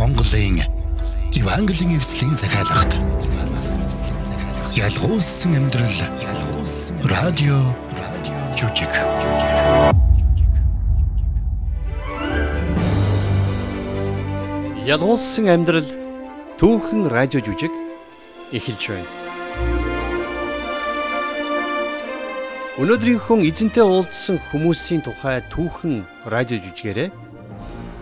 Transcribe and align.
Монголын 0.00 0.56
Евангелийн 1.36 1.98
эвслийн 1.98 2.34
захиалгад 2.34 2.92
ялгуулсан 4.74 5.52
амьдрал. 5.60 5.98
Радио 7.04 7.58
жүжиг 8.56 8.94
Ялгуулсан 14.88 15.52
амьдрал. 15.52 15.84
Түүхэн 16.56 17.04
радио 17.12 17.44
жүжиг 17.44 17.72
эхэлж 18.56 18.82
байна. 18.88 19.10
Өнөөдрийнхөө 22.80 23.44
эзэнтэй 23.52 23.84
уулзсан 23.84 24.40
хүмүүсийн 24.48 25.04
тухай 25.04 25.44
түүхэн 25.52 26.08
радио 26.24 26.56
жүжигээрээ 26.56 27.12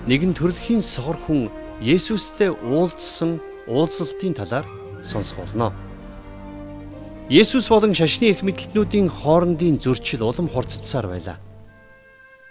нэгэн 0.07 0.39
төрөлхийн 0.39 0.79
сохор 0.79 1.19
хүн 1.27 1.51
Есүстэй 1.79 2.51
уулзсан 2.51 3.39
уулзалтын 3.71 4.35
талаар 4.35 4.67
сонсох 5.03 5.39
болно. 5.39 5.71
Есүс 7.31 7.71
болон 7.71 7.95
шашны 7.95 8.35
эрх 8.35 8.43
мэдлтнүүдийн 8.43 9.07
хоорондын 9.07 9.79
зөрчил 9.79 10.27
улам 10.27 10.51
хурцдсаар 10.51 11.07
байлаа. 11.07 11.39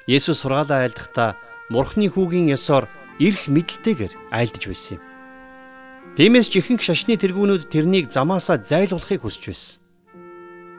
Есүс 0.08 0.40
сургаалаа 0.40 0.88
айлдахдаа 0.88 1.36
Мурхны 1.68 2.08
хүүгийн 2.08 2.48
ёсоор 2.56 2.88
эрх 3.20 3.52
мэдлтэйгээр 3.52 4.32
айлдж 4.32 4.64
байсан 4.72 4.96
юм. 4.96 5.04
Тиймээс 6.16 6.48
ч 6.48 6.64
ихэнх 6.64 6.80
шашны 6.80 7.20
тэргүүнүүд 7.20 7.68
тэрнийг 7.68 8.08
замаасаа 8.08 8.64
зайлуулахыг 8.64 9.28
хүсэж 9.28 9.44
байсан. 9.52 9.76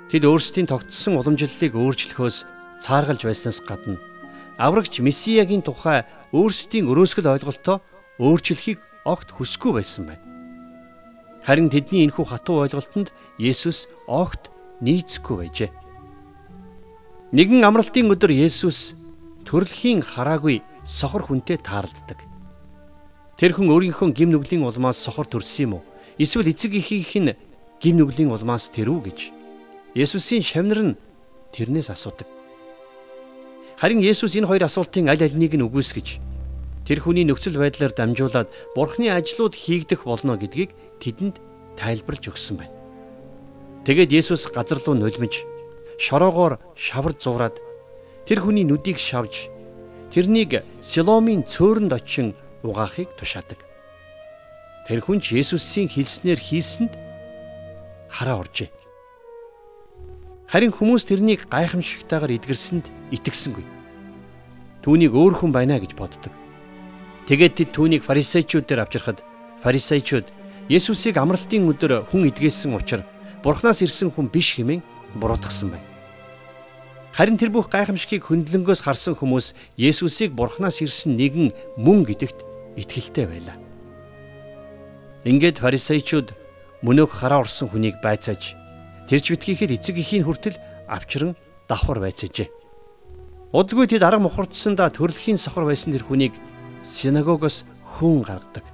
Тэд 0.08 0.24
өөрсдийн 0.24 0.72
тогтсон 0.72 1.20
уламжлалыг 1.20 1.76
өөрчлөхөөс 1.76 2.48
цааргалж 2.80 3.22
байснаас 3.28 3.60
гадна 3.60 4.00
аврагч 4.58 4.98
Месиягийн 5.00 5.62
тухай 5.62 6.02
өөрсдийн 6.34 6.90
өрөөсгөл 6.90 7.30
ойлголтоо 7.38 7.78
өөрчлөхийг 8.18 8.82
огт 9.06 9.30
хүсэхгүй 9.30 9.72
байсан 9.78 10.10
байна. 10.10 10.24
Харин 11.46 11.70
тэдний 11.70 12.04
энэхүү 12.04 12.26
хатуу 12.28 12.66
ойлголтод 12.66 13.14
Есүс 13.38 13.86
огт 14.04 14.50
нийцэхгүй 14.82 15.36
байжээ. 15.48 15.70
Нэгэн 17.32 17.62
амралтын 17.64 18.10
өдөр 18.10 18.34
Есүс 18.34 18.98
төрөлхийн 19.46 20.02
хараагүй 20.02 20.60
сохор 20.84 21.24
хүнтэй 21.24 21.56
тааралддаг. 21.62 22.18
Тэр 23.38 23.54
хүн 23.54 23.70
өөрийнхөө 23.70 24.12
гим 24.12 24.34
нүглийн 24.34 24.66
улмаас 24.66 24.98
сохор 24.98 25.24
төрсөн 25.30 25.70
юм 25.70 25.72
уу? 25.78 25.86
Эсвэл 26.18 26.50
эцэг 26.50 26.74
эхийнх 26.74 27.14
нь 27.16 27.36
гим 27.78 27.94
нүглийн 28.02 28.34
улмаас 28.34 28.68
тэр 28.74 28.90
үү 28.90 29.00
гэж 29.06 29.18
Есүсийн 29.94 30.42
шавнар 30.42 30.80
нь 30.82 30.98
тэрнээс 31.54 31.88
асуудаг. 31.94 32.26
Харин 33.78 34.02
Есүс 34.02 34.34
энэ 34.34 34.50
хоёр 34.50 34.66
асуултын 34.66 35.06
аль 35.06 35.22
альнийг 35.22 35.54
нь 35.54 35.62
үгүйсгэж 35.62 36.18
тэр 36.88 37.04
хүний 37.04 37.28
нөхцөл 37.28 37.60
байдлаар 37.60 37.92
дамжуулаад 37.92 38.48
Бурхны 38.72 39.12
ажлууд 39.12 39.52
хийгдэх 39.52 40.08
болно 40.08 40.40
гэдгийг 40.40 40.72
тэдэнд 41.04 41.36
тайлбарлаж 41.76 42.32
өгсөн 42.32 42.56
байна. 42.56 42.72
Тэгээд 43.84 44.16
Есүс 44.16 44.48
газар 44.48 44.80
руу 44.80 44.96
нулимж 44.96 45.44
шороогоор 46.00 46.56
шавар 46.72 47.12
зураад 47.12 47.60
тэр 48.24 48.40
хүний 48.40 48.64
нүдийг 48.64 48.96
шавж 48.96 49.52
тэрнийг 50.08 50.64
Силомын 50.80 51.44
цөөрөнд 51.44 51.92
очин 51.92 52.32
угаахыг 52.64 53.12
тушаадаг. 53.20 53.60
Тэр 54.88 55.04
хүн 55.04 55.20
ч 55.20 55.36
Есүсийн 55.36 55.92
хэлснээр 55.92 56.40
хийсэнд 56.40 56.96
хараа 58.08 58.40
оржээ. 58.48 58.72
Харин 60.48 60.72
хүмүүс 60.72 61.04
тэрнийг 61.04 61.52
гайхамшигтайгаар 61.52 62.32
эдгэрсэнд 62.40 62.88
итгэсэнгүй. 63.12 63.66
Түүнийг 64.80 65.12
өөр 65.12 65.36
хүн 65.36 65.52
байна 65.52 65.76
гэж 65.76 65.92
боддог. 65.92 66.32
Тэгээд 67.28 67.60
тэд 67.60 67.70
түүнийг 67.76 68.02
фарисеучуд 68.08 68.64
дээр 68.64 68.88
авчирхад 68.88 69.20
фарисеучуд 69.60 70.32
Есүсийг 70.72 71.20
амралтын 71.20 71.68
өдөр 71.68 72.08
хүн 72.08 72.32
эдгээсэн 72.32 72.72
учраас 72.72 73.04
Бурханаас 73.44 73.84
ирсэн 73.84 74.08
хүн 74.08 74.32
биш 74.32 74.56
хэмээн 74.56 74.80
буруутгасан 75.20 75.76
байна. 75.76 75.84
Харин 77.12 77.36
тэр 77.36 77.52
бүх 77.52 77.68
гайхамшигыг 77.68 78.24
хөндлөнгөөс 78.24 78.80
харсан 78.80 79.12
хүмүүс 79.12 79.52
Есүсийг 79.76 80.32
Бурханаас 80.32 80.80
ирсэн 80.80 81.20
нэгэн 81.20 81.52
мөн 81.76 82.08
гэдэгт 82.08 82.48
итгэлтэй 82.80 83.28
байлаа. 83.28 83.56
Ингээд 85.28 85.60
фарисеучуд 85.60 86.32
мөнөөх 86.80 87.12
хараа 87.12 87.44
орсон 87.44 87.68
хүнийг 87.68 88.00
байцааж 88.00 88.56
тэрч 89.04 89.36
битгийхэд 89.36 89.76
эцэг 89.76 90.00
эхийн 90.00 90.24
хүртэл 90.24 90.56
авчран 90.88 91.36
давхар 91.68 92.00
байцаажээ. 92.00 92.48
Удалгүй 93.52 93.88
тэд 93.92 94.04
арга 94.04 94.24
мухардсандаа 94.24 94.88
төрөлхийн 94.92 95.36
сохор 95.36 95.68
байсан 95.68 95.92
тэр 95.92 96.04
хүнийг 96.08 96.32
синагогоос 96.82 97.64
хүн 97.84 98.22
гаргадаг. 98.22 98.64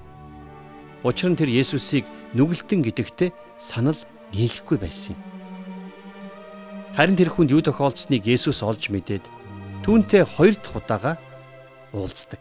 Учир 1.05 1.31
нь 1.31 1.39
тэр 1.39 1.53
Есүсийг 1.53 2.05
нүгэлтэн 2.33 2.81
гэдэгтээ 2.85 3.31
санал 3.61 3.99
нийлэхгүй 4.33 4.79
байсан 4.81 5.15
юм. 5.15 5.21
Харин 6.97 7.19
тэр 7.19 7.31
хүнд 7.31 7.51
юу 7.51 7.63
тохиолдсныг 7.63 8.25
Есүс 8.25 8.63
олж 8.63 8.89
мэдээд 8.89 9.25
түүнтэй 9.83 10.25
хоёр 10.25 10.55
дахь 10.57 10.79
удаага 10.79 11.13
уулздаг. 11.93 12.41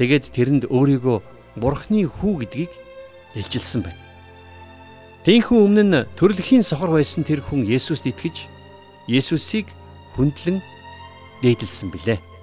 Тэгээд 0.00 0.34
тэрэнд 0.34 0.64
өөрийгөө 0.72 1.18
Бурхны 1.54 2.02
хүү 2.10 2.34
гэдгийг 2.42 2.72
илчилсэн 3.38 3.86
байна. 3.86 4.02
Тэнхүү 5.22 5.58
өмнө 5.62 5.84
нь 5.86 6.04
төрөлхийн 6.18 6.66
сохор 6.66 6.90
байсан 6.98 7.22
тэр 7.22 7.40
хүн 7.40 7.62
Есүст 7.62 8.04
итгэж 8.10 8.50
Есүсийг 9.06 9.70
хүндлэн 10.18 10.58
дээдэлсэн 11.40 11.88
билээ. 11.94 12.33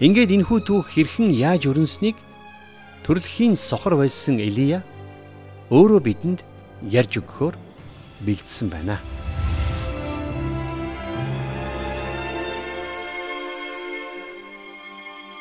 Ингээд 0.00 0.32
энэхүү 0.32 0.64
түүх 0.64 0.96
хэрхэн 0.96 1.28
яаж 1.28 1.68
өрнснийг 1.68 2.16
төрөлхийн 3.04 3.52
сохор 3.52 4.00
байсан 4.00 4.40
Элия 4.40 4.80
өөрөө 5.68 6.00
бидэнд 6.00 6.40
ярьж 6.88 7.20
өгөхөөр 7.20 7.52
бэлдсэн 8.24 8.72
байна. 8.72 8.96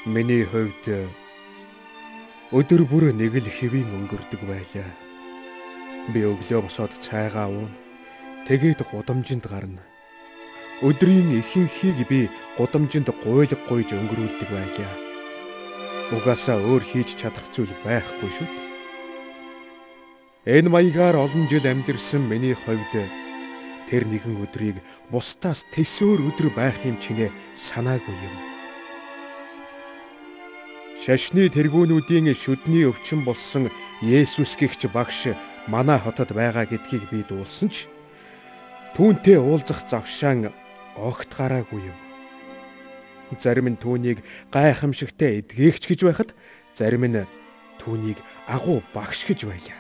Миний 0.04 0.44
хувьд 0.44 1.08
өдөр 2.52 2.84
бүр 2.84 3.16
нэг 3.16 3.40
л 3.40 3.48
хэвийн 3.48 3.88
өнгөрдөг 3.96 4.44
байлаа. 4.44 4.92
Би 6.12 6.28
өглөө 6.28 6.68
босоод 6.68 7.00
цайгаа 7.00 7.48
уун. 7.48 7.72
Тэгээд 8.44 8.84
гудамжинд 8.92 9.48
гарна. 9.48 9.88
Өдрийн 10.84 11.32
ихэнхийг 11.40 12.04
би 12.12 12.28
гудамжинд 12.60 13.08
гуйлг 13.24 13.56
гуйж 13.72 13.96
өнгөрүүлдэг 13.96 14.50
байлаа. 14.52 14.94
Угаасаа 16.12 16.60
өөр 16.60 16.84
хийж 16.84 17.16
чадах 17.16 17.48
зүйл 17.56 17.72
байхгүй 17.88 18.28
шүү 18.36 18.48
дээ. 18.52 18.68
Энэ 20.60 20.68
маягаар 20.68 21.16
олон 21.24 21.48
жил 21.48 21.64
амьдэрсэн 21.64 22.20
миний 22.28 22.52
хувьд 22.60 22.94
тэр 23.88 24.04
нэгэн 24.12 24.44
өдрийг 24.44 24.84
бусдаас 25.08 25.64
төсөөр 25.72 26.20
өдөр 26.28 26.52
байх 26.52 26.76
юм 26.84 27.00
чинээ 27.00 27.32
санаагүй 27.56 28.12
юм. 28.12 28.36
Шашны 31.00 31.48
тэргүүнүүдийн 31.48 32.28
шүдний 32.36 32.84
өвчин 32.92 33.24
болсон 33.24 33.72
Есүс 34.04 34.60
гихч 34.60 34.92
багш 34.92 35.32
манай 35.72 35.96
хотод 35.96 36.36
байгаа 36.36 36.68
гэдгийг 36.68 37.08
би 37.08 37.24
дуулсан 37.24 37.72
ч 37.72 37.88
түүнтэй 39.00 39.40
уулзах 39.40 39.88
завшаан 39.88 40.52
огт 41.00 41.32
гараагүй 41.32 41.88
юм. 41.88 42.09
Зарим 43.38 43.70
нь 43.70 43.78
түүнийг 43.78 44.26
гайхамшигтай 44.50 45.46
эдгээгч 45.46 45.86
гэж 45.86 46.00
байхад 46.10 46.34
зарим 46.74 47.06
нь 47.06 47.30
түүнийг 47.78 48.18
агуу 48.50 48.82
багш 48.94 49.30
гэж 49.30 49.46
байлаа. 49.46 49.80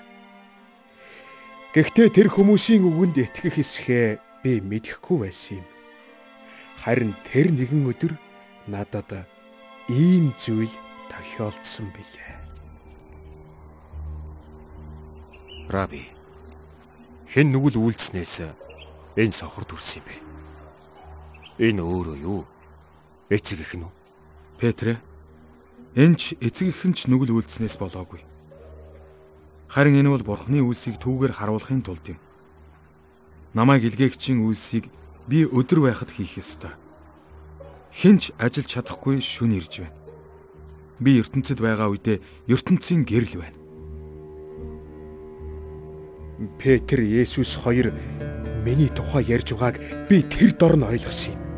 Гэхдээ 1.74 2.10
тэр 2.14 2.28
хүмүүсийн 2.30 2.86
үгэнд 2.86 3.18
итгэх 3.18 3.58
эсхээ 3.58 4.22
би 4.46 4.62
мэдэхгүй 4.62 5.18
байсан 5.26 5.62
юм. 5.62 5.68
Харин 6.82 7.12
тэр 7.26 7.50
нэгэн 7.54 7.90
өдөр 7.90 8.14
надад 8.70 9.26
ийм 9.90 10.34
зүйл 10.38 10.72
тохиолдсон 11.10 11.90
билээ. 11.94 12.34
Раби 15.70 16.10
хэн 17.30 17.54
нүгэл 17.54 17.78
үйлснээс 17.78 18.50
энэ 19.14 19.34
сохор 19.34 19.66
төрсөн 19.70 20.02
юм 20.02 20.06
бэ? 20.10 20.16
Энэ 21.70 21.82
өөрөө 21.86 22.18
юу? 22.26 22.42
Эцэг 23.30 23.62
их 23.62 23.78
нь 23.78 23.86
үү? 23.86 23.94
Петрэ. 24.58 24.98
Энч 25.94 26.34
эцэг 26.42 26.74
ихэн 26.74 26.98
ч 26.98 27.06
нүгэл 27.06 27.38
үйлдснээс 27.38 27.78
болоогүй. 27.78 28.26
Харин 29.70 30.02
энэ 30.02 30.10
бол 30.10 30.26
бурхны 30.26 30.66
үйлсийг 30.66 30.98
түүгээр 30.98 31.38
харуулахын 31.38 31.86
тулд 31.86 32.18
юм. 32.18 32.20
Намайг 33.54 33.86
илгээгчийн 33.86 34.42
үйлсийг 34.42 34.90
би 35.30 35.46
өдөр 35.46 35.86
байхад 35.86 36.10
хийх 36.10 36.42
ёстой. 36.42 36.74
Хинч 37.94 38.34
ажиллаж 38.42 38.66
чадахгүй 38.66 39.22
шүн 39.22 39.54
ирж 39.62 39.86
байна. 39.86 39.98
Би 40.98 41.22
ертөнцид 41.22 41.62
байгаа 41.62 41.94
үедээ 41.94 42.18
ертөнцийн 42.50 43.06
гэрэл 43.06 43.38
байна. 43.46 43.58
Петр 46.58 47.06
Есүс 47.06 47.62
хоёр 47.62 47.94
миний 48.66 48.90
тухай 48.90 49.22
ярьж 49.30 49.54
байгааг 49.54 49.78
би 50.10 50.26
тэр 50.26 50.58
дор 50.58 50.74
нь 50.78 50.86
ойлгосон 50.90 51.38
юм. 51.38 51.49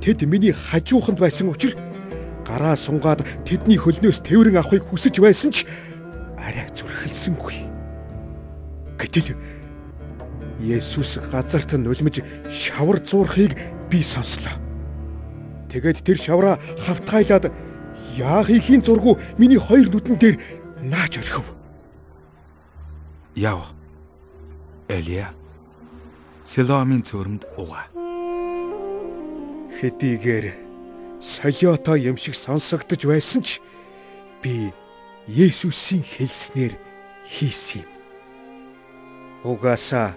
Тэд 0.00 0.22
миний 0.28 0.52
хажууханд 0.52 1.18
байсан 1.18 1.48
учраас 1.48 1.78
гараа 2.46 2.76
сунгаад 2.76 3.24
тэдний 3.48 3.80
хөлнөөс 3.80 4.20
тэврэн 4.20 4.60
авахыг 4.60 4.84
хүсэж 4.88 5.20
байсан 5.20 5.50
ч 5.50 5.64
арай 6.36 6.68
зүрхэлсэнгүй. 6.76 7.56
Гэтэл 9.00 9.34
Есүс 10.60 11.18
газарт 11.32 11.72
нулимж 11.74 12.22
шавар 12.52 13.00
зуурхыг 13.02 13.58
би 13.90 14.02
сонслоо. 14.02 14.56
Тэгээд 15.68 16.04
тэр 16.06 16.18
шавраа 16.20 16.60
хавтгайлаад 16.86 17.50
яах 18.16 18.48
ихийн 18.50 18.84
зургу 18.84 19.18
миний 19.38 19.58
хоёр 19.58 19.90
нүдэн 19.90 20.16
дээр 20.16 20.36
нааж 20.82 21.18
орхив. 21.18 21.50
Яв. 23.34 23.74
Элия. 24.88 25.34
Силоамын 26.44 27.02
цөөрөмд 27.02 27.42
угаа. 27.58 27.90
Хэдийгээр 29.80 30.46
солиото 31.20 31.96
юм 31.96 32.16
шиг 32.16 32.34
сонсогдож 32.34 33.02
байсан 33.06 33.42
ч 33.42 33.58
би 34.42 34.70
Есүсийн 35.26 36.04
хэлснээр 36.04 36.74
хийсэн 37.26 37.82
юм. 37.82 37.90
Угаасаа 39.44 40.14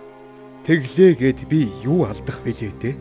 тэглээгээд 0.67 1.47
би 1.47 1.71
юу 1.83 2.05
алдах 2.05 2.43
вүлээ 2.43 2.73
дээ? 2.81 2.95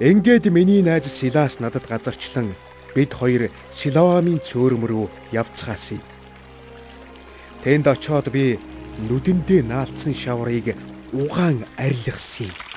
Ингээд 0.00 0.52
миний 0.52 0.82
найз 0.82 1.08
Силас 1.08 1.60
надад 1.60 1.88
газарчлан 1.88 2.54
бид 2.94 3.12
хоёр 3.16 3.48
Силоамын 3.72 4.40
цөөрөм 4.44 4.84
рүү 4.84 5.06
явцгаасаа. 5.32 6.00
Тэнд 7.64 7.86
очоод 7.88 8.28
би 8.34 8.58
нүдэндээ 9.08 9.62
наалцсан 9.64 10.14
шаврыг 10.14 10.76
угаан 11.12 11.64
арилгасан 11.78 12.52
юм. 12.52 12.71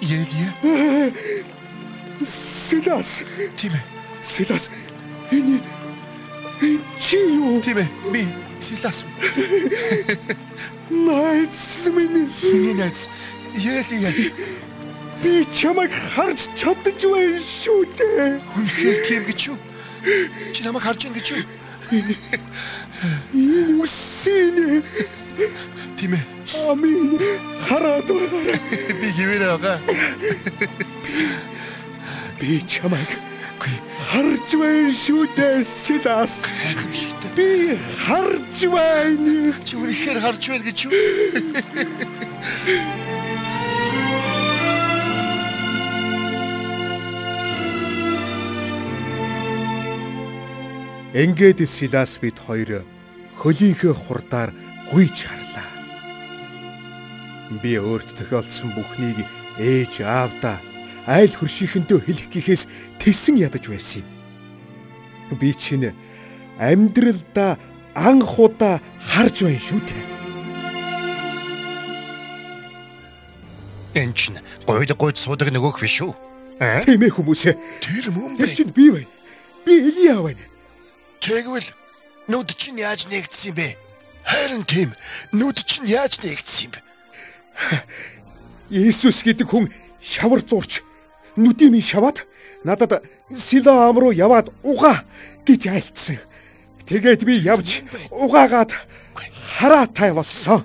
Ялия. 0.00 0.50
Силас, 2.26 3.24
Тийм 3.56 3.72
ээ. 3.72 3.84
Силас. 4.22 4.68
Энэ 5.30 5.60
энэ 6.60 6.80
чи 7.00 7.16
юу? 7.16 7.60
Тийм 7.62 7.78
ээ. 7.78 7.88
Би 8.12 8.26
Силас. 8.60 9.04
Найз 10.90 11.88
минь 11.94 12.28
Миний 12.52 12.74
найз. 12.74 13.08
Ялия. 13.54 14.12
би 15.22 15.46
чамайг 15.52 15.92
харж 16.14 16.48
чадаж 16.54 17.00
байна 17.00 17.40
шүү 17.40 17.88
дээ. 17.96 18.40
Үнэхээр 18.56 18.98
тийм 19.08 19.22
гэж 19.24 19.40
юу? 19.48 19.58
Чи 20.52 20.60
намайг 20.64 20.84
харж 20.84 21.08
байна 21.08 21.16
гэж 21.16 21.28
юу? 21.32 21.44
Үсийн 23.80 24.84
Тийм 25.96 26.12
ээ. 26.16 26.24
амин 26.70 27.18
хараад 27.66 28.08
байгаарай. 28.08 28.58
Би 29.00 29.08
хിവэрэ 29.16 29.46
байгаа. 29.52 29.78
Би 32.40 32.60
чамайг 32.64 33.26
харж 34.16 34.54
байна 34.56 34.92
шүү 34.94 35.26
дээ. 35.36 35.64
Силас. 35.64 36.34
Гайхамшигтай. 36.48 37.30
Би 37.36 37.76
харж 38.06 38.58
байна. 38.72 39.52
Чи 39.64 39.76
үнэхээр 39.76 40.18
харж 40.24 40.42
байна 40.48 40.64
гэж 40.64 40.78
юу? 40.86 40.92
Ингээд 51.16 51.64
Силас 51.68 52.20
бид 52.20 52.36
хоёр 52.40 52.84
хөлийнхөө 53.40 53.94
хурдаар 53.96 54.52
гүйж 54.92 55.26
харлаа. 55.26 55.70
Би 57.62 57.78
өөрт 57.78 58.10
тохиолдсон 58.18 58.74
бүхнийг 58.74 59.22
ээж 59.58 60.02
аавда 60.02 60.58
айл 61.06 61.30
хөршийнхөндөө 61.30 61.98
хэлэх 62.02 62.28
гэхээс 62.30 62.66
тэсэн 62.98 63.38
ядаж 63.38 63.70
байсан 63.70 64.02
юм. 64.02 65.38
Би 65.38 65.54
чинь 65.54 65.94
амьдралдаа 66.58 67.58
анх 67.94 68.38
удаа 68.38 68.82
харж 69.00 69.46
байна 69.46 69.62
шүү 69.62 69.80
дээ. 69.86 70.04
Энд 73.96 74.14
чинь 74.14 74.38
гойд 74.66 74.92
гойд 74.92 75.16
суудаг 75.16 75.48
нөгөөх 75.54 75.80
биш 75.80 76.02
үү? 76.04 76.12
Аа? 76.60 76.84
Тийм 76.84 77.00
ээ 77.00 77.14
хүмүүсээ. 77.16 77.54
Тэр 77.80 78.06
мөн 78.12 78.36
бэ. 78.36 78.46
чинь 78.50 78.74
би 78.74 78.90
байна. 78.90 79.08
Би 79.64 79.72
Элиа 79.88 80.20
байна. 80.20 80.44
Тэгвэл 81.22 81.70
нүд 82.28 82.50
чинь 82.58 82.82
яаж 82.82 83.08
нэгдсэн 83.08 83.54
юм 83.54 83.56
бэ? 83.56 83.85
Харин 84.26 84.64
тийм. 84.66 84.90
Нүд 85.30 85.62
чинь 85.62 85.86
яаж 85.86 86.18
нэгдсэн 86.18 86.66
юм 86.66 86.72
бэ? 86.74 86.80
Иесус 88.74 89.22
гэдэг 89.22 89.46
хүн 89.46 89.70
шавар 90.02 90.42
зурч 90.42 90.82
нүдийн 91.38 91.72
минь 91.72 91.86
шаваад 91.86 92.26
надад 92.66 93.06
Силоам 93.30 93.98
руу 93.98 94.10
яваад 94.10 94.50
угаа 94.62 95.06
гэж 95.46 95.70
айлцсан. 95.70 96.18
Тэгээд 96.86 97.22
би 97.22 97.38
явж 97.38 97.82
угаагаад 98.10 98.74
хараа 99.58 99.86
тай 99.86 100.14
болсон. 100.14 100.62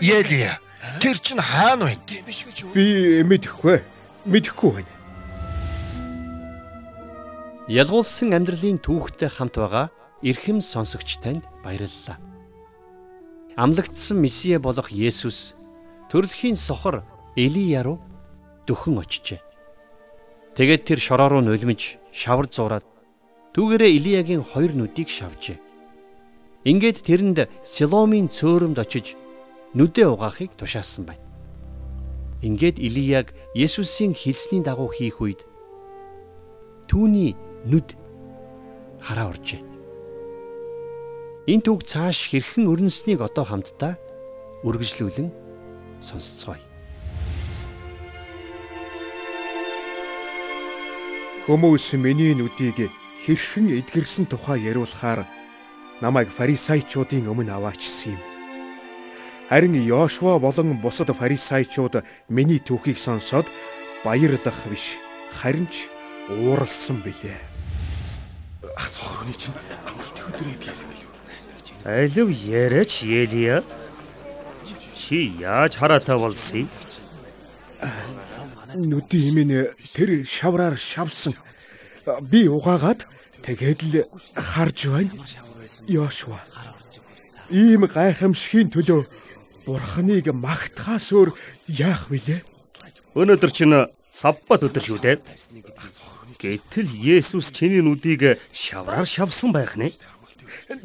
Ялия. 0.00 0.58
Тэр 1.00 1.16
чинь 1.20 1.40
хаана 1.40 1.92
байна? 1.92 2.00
Тийм 2.06 2.24
биш 2.24 2.44
гэж 2.48 2.56
юу? 2.64 2.72
Би 2.72 3.22
мэдэхгүй. 3.28 3.80
Мэдэхгүй 4.24 4.70
байна. 4.80 4.92
Ялгуулсан 7.68 8.32
амьдралын 8.32 8.80
түүхтэй 8.80 9.28
хамт 9.28 9.60
байгаа 9.60 9.92
эрхэм 10.24 10.64
сонсогч 10.64 11.20
танд 11.20 11.44
баярлалаа. 11.62 12.31
Амлагдсан 13.56 14.16
Месиа 14.16 14.58
болох 14.58 14.88
Есүс 14.88 15.52
төрөлхийн 16.08 16.56
сохор 16.56 17.04
Элия 17.36 17.82
руу 17.84 18.00
дөхөн 18.66 19.04
очжээ. 19.04 19.40
Тэгээд 20.56 20.82
тэр 20.88 21.00
шороо 21.00 21.28
руу 21.28 21.42
нулимж 21.44 22.00
шавар 22.12 22.48
зураад 22.48 22.84
түүгээрээ 23.52 23.92
Илиягийн 23.96 24.44
хоёр 24.44 24.72
нүдийг 24.72 25.08
шавжээ. 25.12 25.60
Ингээд 26.64 27.04
тэрэнд 27.04 27.38
Силомын 27.64 28.32
цөөрөмд 28.32 28.78
очиж 28.80 29.16
нүдээ 29.76 30.06
угаахыг 30.08 30.56
тушаасан 30.56 31.04
байна. 31.04 31.24
Ингээд 32.40 32.80
Илияг 32.80 33.36
Есүсийн 33.52 34.16
хэлсний 34.16 34.64
дагуу 34.64 34.88
хийх 34.88 35.20
үед 35.20 35.44
түүний 36.88 37.36
нүд 37.68 37.96
хараа 39.00 39.32
оржээ. 39.32 39.71
Энэ 41.42 41.66
түүх 41.66 41.82
цааш 41.82 42.30
хэрхэн 42.30 42.70
өрнөснийг 42.70 43.18
одоо 43.18 43.42
хамтдаа 43.42 43.98
үргэлжлүүлэн 44.62 45.26
сонсцгоё. 45.98 46.62
Хүмүүс 51.50 51.98
миний 51.98 52.38
нүдийг 52.38 52.86
хэрхэн 53.26 53.74
эдгэрсэн 53.74 54.30
тухай 54.30 54.62
яриулахаар 54.70 55.26
намайг 55.98 56.30
фарисеучуудын 56.30 57.26
өмнө 57.26 57.58
аваачсан 57.58 58.14
юм. 58.14 58.22
Харин 59.50 59.74
Йошуа 59.82 60.38
болон 60.38 60.78
бусад 60.78 61.10
фарисеучуд 61.10 62.06
миний 62.30 62.62
түүхийг 62.62 63.02
сонсоод 63.02 63.50
баярлах 64.06 64.62
биш, 64.70 65.02
харин 65.34 65.66
ч 65.66 65.90
ууралсан 66.30 67.02
билээ. 67.02 67.42
Цохорны 68.94 69.34
чинь 69.34 69.58
амралт 69.82 70.18
өдөр 70.22 70.46
эдгээсэн 70.54 70.86
билүү. 70.86 71.11
Алив 71.84 72.30
яриач 72.30 73.02
Елия. 73.02 73.64
Чи 74.94 75.32
яаж 75.40 75.76
хараатай 75.76 76.16
болсон? 76.16 76.68
Нүдийн 78.74 79.34
минь 79.34 79.68
тэр 79.92 80.24
шавраар 80.24 80.78
шавсан. 80.78 81.34
Би 82.22 82.46
угаагаад 82.46 83.06
тэгээд 83.42 83.80
л 83.82 83.94
харж 84.38 84.86
байна. 84.86 85.10
Йошуа. 85.88 86.38
Ийм 87.50 87.90
гайхамшигын 87.90 88.70
төлөө 88.70 89.02
Бурхныг 89.66 90.30
магтахаас 90.30 91.10
өөр 91.10 91.34
яах 91.66 92.06
вүлээ? 92.10 92.42
Өнөөдөр 93.18 93.50
чинь 93.50 93.90
саббат 94.10 94.62
өдөр 94.62 94.82
шүү 94.82 94.98
дээ. 95.02 95.18
Гэтэл 96.38 96.90
Есүс 96.98 97.50
чиний 97.54 97.82
нүдийг 97.82 98.38
шавраар 98.50 99.06
шавсан 99.06 99.50
байх 99.54 99.74
нэ. 99.78 99.94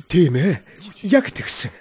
Тийм 0.07 0.35
ээ. 0.35 0.59
Яг 1.03 1.31
тэгсэн. 1.31 1.71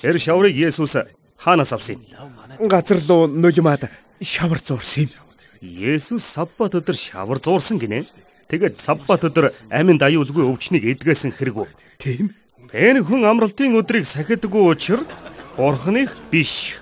Тэр 0.00 0.18
шаврыг 0.18 0.54
Есүс 0.54 0.96
хаанаас 1.38 1.72
авсан 1.72 2.02
юм? 2.02 2.68
Газар 2.68 2.98
руу 3.08 3.26
нулимаад 3.26 3.90
шавар 4.22 4.58
зурсан 4.58 5.08
юм. 5.08 5.24
Есүс 5.62 6.24
саббат 6.26 6.74
өдөр 6.74 6.96
шавар 6.96 7.38
зуурсан 7.38 7.78
гинэ. 7.78 8.04
Тэгээд 8.50 8.80
саббат 8.82 9.24
өдөр 9.24 9.52
аминд 9.70 10.02
аюулгүй 10.02 10.44
өвчнийг 10.44 10.84
эдгээсэн 10.84 11.32
хэрэг 11.32 11.56
үү? 11.62 11.68
Тийм. 11.98 12.34
Энэ 12.72 13.04
хүн 13.04 13.24
амралтын 13.28 13.76
өдрийг 13.78 14.08
сахидаггүй 14.08 14.64
учраас 14.72 15.06
Бурхных 15.56 16.16
биш. 16.32 16.80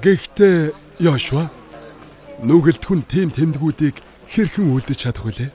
Гэхдээ 0.00 0.72
Йошуа 0.98 1.52
нүгэлт 2.42 2.84
хүн 2.84 3.04
тийм 3.04 3.28
тэмдгүүдийг 3.28 4.00
хэрхэн 4.28 4.72
үлдэж 4.72 4.98
чадах 5.08 5.24
вүлээ? 5.28 5.50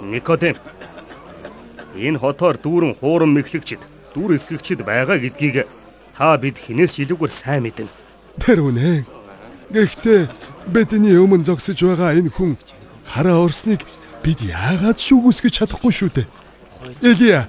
Никодем. 0.00 0.56
Энэ 1.96 2.18
хотоор 2.18 2.56
дүүрэн 2.56 2.96
хууран 3.00 3.32
мэхлэгчд, 3.36 3.80
дүр 4.14 4.36
эсгэгчд 4.36 4.82
байгаа 4.84 5.18
гэдгийг 5.18 5.66
та 6.16 6.36
бид 6.36 6.58
хинээс 6.58 6.98
ч 6.98 7.06
илүүгээр 7.06 7.32
сайн 7.32 7.62
мэднэ. 7.62 7.88
Тэр 8.42 8.58
үнэ. 8.66 9.06
Гэхдээ 9.70 10.20
бидний 10.72 11.16
өмнө 11.18 11.44
зогсож 11.44 11.78
байгаа 11.78 12.16
энэ 12.16 12.32
хүн 12.32 12.56
хараа 13.04 13.44
орсныг 13.44 13.84
бид 14.24 14.40
яагаад 14.42 14.98
шүүгүйсгэж 14.98 15.52
чадахгүй 15.62 15.92
шүү 15.92 16.10
дээ. 16.16 16.26
Элия. 17.02 17.46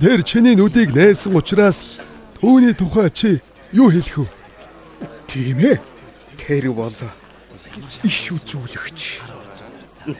Тэр 0.00 0.22
чиний 0.24 0.56
нүдийг 0.56 0.96
нээсэн 0.96 1.36
учраас 1.36 2.00
түүний 2.40 2.72
тухай 2.72 3.10
чи 3.12 3.40
юу 3.72 3.92
хэлэх 3.92 4.24
вэ? 4.24 4.28
Тийм 5.28 5.58
ээ. 5.60 5.76
Тэр 6.40 6.72
бол 6.72 6.92
иш 8.02 8.20
үзүүлэгч. 8.32 9.00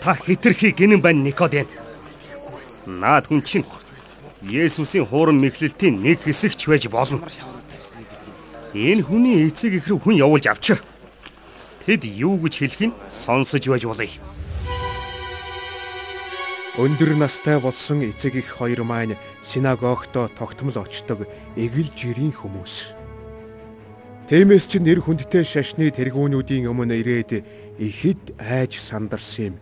Та 0.01 0.15
хитрхи 0.15 0.71
гинэн 0.77 1.01
байна 1.01 1.25
Никодем. 1.25 1.67
Наад 2.87 3.27
хүн 3.27 3.43
чинь 3.43 3.65
Есүсийн 4.43 5.05
хууран 5.05 5.37
мэхлэлтийн 5.37 6.01
нэг 6.01 6.25
хэсэгч 6.25 6.69
байж 6.69 6.89
болно. 6.89 7.21
Энэ 8.73 9.05
хүний 9.05 9.45
эцэг 9.45 9.77
их 9.77 9.89
рүү 9.89 10.01
хүн 10.01 10.17
явуулж 10.17 10.47
авчир. 10.49 10.81
Тэд 11.85 12.09
юу 12.09 12.41
гэж 12.41 12.55
хэлэх 12.57 12.81
нь 12.89 12.97
сонсож 13.05 13.69
байж 13.69 13.85
болъё. 13.85 14.23
Өндөр 16.81 17.21
настай 17.21 17.61
болсон 17.61 18.01
эцэг 18.01 18.41
их 18.41 18.49
хоёр 18.49 18.81
маань 18.89 19.21
синагогто 19.45 20.33
тогтмол 20.33 20.79
очдог 20.81 21.29
эгэл 21.59 21.93
жирийн 21.93 22.33
хүмүүс. 22.33 22.97
Тэмээс 24.31 24.65
ч 24.71 24.79
нэр 24.81 25.05
хүндтэй 25.05 25.45
шашны 25.45 25.91
тэргүүнүүдийн 25.91 26.71
өмнө 26.71 26.97
ирээд 27.03 27.45
ихэд 27.77 28.39
айж 28.39 28.79
сандарсан 28.79 29.53
юм. 29.53 29.55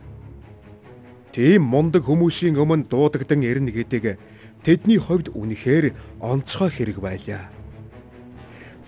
Тийм 1.33 1.65
мундаг 1.65 2.05
хүмүүсийн 2.05 2.55
өмнө 2.61 2.87
дуудагдан 2.87 3.41
ирнэ 3.41 3.73
гэдэг 3.73 4.05
тэдний 4.65 4.99
хувьд 4.99 5.31
үнэхээр 5.35 5.95
онцгой 6.21 6.71
хэрэг 6.71 6.99
байлаа. 6.99 7.51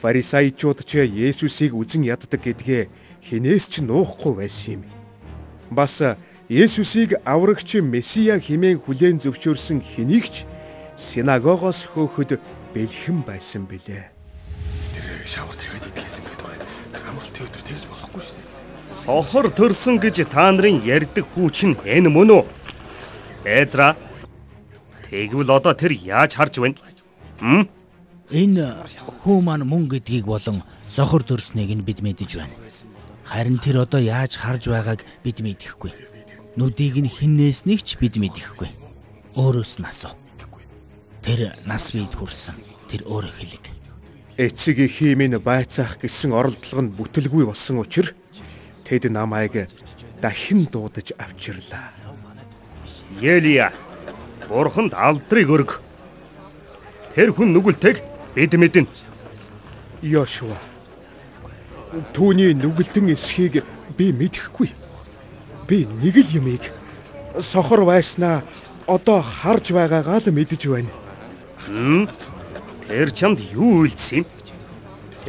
Фарисеучуд 0.01 0.89
ч 0.89 1.05
Есүсийг 1.05 1.77
үзен 1.77 2.09
яддаг 2.09 2.41
гэдгээ 2.41 2.89
хинээс 3.21 3.69
ч 3.69 3.85
нуухгүй 3.85 4.33
байсан 4.41 4.81
юм. 4.81 4.83
Бас 5.69 6.01
Есүсийг 6.49 7.21
аврагч 7.23 7.79
Месиа 7.85 8.41
хэмээн 8.41 8.81
хүлээн 8.81 9.21
зөвшөөрсөн 9.21 9.85
хэнийг 9.85 10.27
ч 10.33 10.49
синагогоос 10.97 11.87
хөөхөд 11.93 12.41
бэлхэн 12.75 13.23
байсан 13.29 13.69
билээ. 13.69 14.09
Тэр 14.97 15.07
шавар 15.29 15.55
тавиад 15.55 15.85
идгээсэн 15.85 16.25
гэдэг 16.27 16.43
бай. 16.49 16.57
Амралтын 16.97 17.45
өдөр 17.47 17.63
тэгж 17.69 17.85
болохгүй 17.87 18.23
шүү 18.25 18.37
дээ. 18.41 18.49
Сохор 18.89 19.47
төрсөн 19.53 19.97
гэж 20.03 20.27
та 20.33 20.51
нарын 20.51 20.83
ярьдаг 20.83 21.29
хүү 21.29 21.49
чинь 21.55 21.77
энэ 21.85 22.11
мөн 22.11 22.41
үү? 22.41 22.45
Эзра 23.45 23.95
Тэгвэл 25.11 25.51
одоо 25.51 25.75
тэр 25.75 25.91
яаж 25.91 26.39
харж 26.39 26.63
байна? 26.63 26.79
Хм? 27.43 27.67
Энэ 28.31 28.87
хүү 29.27 29.43
маань 29.43 29.67
мөн 29.67 29.91
гэдгийг 29.91 30.23
болон 30.23 30.63
сохор 30.87 31.27
төрснийг 31.27 31.75
нь 31.75 31.83
бид 31.83 31.99
мэдэж 31.99 32.39
байна. 32.39 32.55
Харин 33.27 33.59
тэр 33.59 33.83
одоо 33.83 33.99
яаж 33.99 34.39
харж 34.39 34.71
байгааг 34.71 35.03
бид 35.27 35.43
мэдэхгүй. 35.43 35.91
Нүдийг 36.55 37.03
нь 37.03 37.11
хиннээснийг 37.11 37.83
ч 37.83 37.99
бид 37.99 38.23
мэдэхгүй. 38.23 38.71
Өөрөөс 39.35 39.83
нь 39.83 39.91
асуу. 39.91 40.15
Тэр 41.27 41.59
нас 41.67 41.91
бид 41.91 42.15
хүрсэн. 42.15 42.55
Тэр 42.87 43.03
өөрөө 43.11 43.35
хэлэг. 43.35 43.65
Эцэг 44.39 44.79
эхийн 44.79 45.19
минь 45.19 45.39
байцаах 45.43 45.99
гэсэн 45.99 46.31
оролдлого 46.31 46.87
нь 46.87 46.95
бүтэлгүй 46.95 47.51
болсон 47.51 47.83
учраас 47.83 48.15
тэд 48.87 49.11
намайг 49.11 49.67
дахин 50.23 50.71
дуудаж 50.71 51.11
авчирлаа. 51.19 51.91
Елия 53.21 53.75
Бурханд 54.51 54.95
алдрыг 54.99 55.49
өрг. 55.49 55.71
Тэр 57.15 57.31
хүн 57.31 57.55
нүгэлтэйг 57.55 58.03
бид 58.35 58.53
мэднэ. 58.59 58.91
Йошуа. 60.03 60.59
Түүний 62.11 62.59
нүгэлтэн 62.59 63.15
эсхийг 63.15 63.63
би 63.95 64.11
мэдэхгүй. 64.11 64.75
Би 65.71 65.87
нэг 65.87 66.19
л 66.19 66.35
юмыг 66.43 66.67
сохор 67.39 67.87
байснаа 67.87 68.43
одоо 68.91 69.23
харж 69.23 69.71
байгаагаа 69.71 70.19
л 70.19 70.35
мэдэж 70.35 70.67
байна. 70.67 70.91
Тэр 72.91 73.09
чамд 73.15 73.39
юу 73.55 73.87
үйлдсэн 73.87 74.27
юм? 74.27 74.27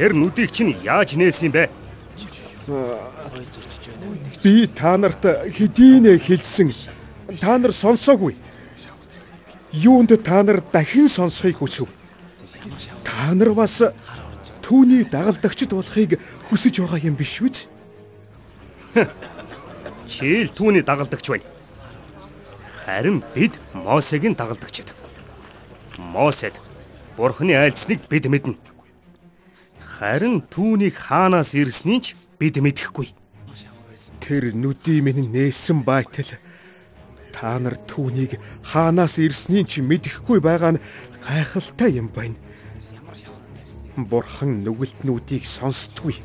Тэр 0.02 0.18
нүдийг 0.18 0.50
чинь 0.50 0.74
яаж 0.82 1.14
нээсэн 1.14 1.54
бэ? 1.54 1.70
Би 4.42 4.66
та 4.66 4.98
нарт 4.98 5.22
хэдийнэ 5.54 6.18
хэлсэн. 6.18 6.74
Та 7.38 7.58
нар 7.62 7.70
сонсоогүй 7.70 8.34
юунд 9.72 10.12
та 10.24 10.42
нар 10.42 10.60
дахин 10.72 11.08
сонсхийг 11.08 11.58
хүсв. 11.58 11.88
Та 13.04 13.34
нар 13.34 13.52
бас 13.56 13.82
түүний 14.62 15.04
дагалдагчд 15.08 15.72
болохыг 15.72 16.20
хүсэж 16.48 16.80
байгаа 16.80 17.00
юм 17.02 17.16
биш 17.16 17.40
үү? 17.40 17.50
Чийл 20.06 20.52
түүний 20.52 20.84
дагалдагч 20.84 21.26
байна. 21.32 21.48
Харин 22.84 23.22
бид 23.34 23.56
Мосегийн 23.72 24.34
дагалдагчд. 24.34 24.94
Мосед 25.98 26.54
Бурхны 27.16 27.56
айлцныг 27.56 28.04
бид 28.08 28.26
мэднэ. 28.28 28.56
Харин 29.80 30.42
түүнийг 30.52 30.96
хаанаас 30.98 31.54
ирснийг 31.54 32.02
ч 32.02 32.14
бид 32.38 32.60
мэдэхгүй. 32.60 33.14
Тэр 34.20 34.52
нүдий 34.52 35.00
минь 35.00 35.32
нээсэн 35.32 35.82
байтал 35.82 36.28
Та 37.32 37.58
нар 37.58 37.76
түүнийг 37.88 38.38
хаанаас 38.62 39.18
ирснийг 39.18 39.66
чи 39.68 39.80
мэдэхгүй 39.80 40.38
байгаа 40.44 40.76
нь 40.76 40.82
гайхалтай 41.24 41.96
юм 41.98 42.12
байна. 42.12 42.36
Бурхан 43.96 44.64
нүгэлтнүүдийг 44.64 45.44
сонсдгүй. 45.44 46.16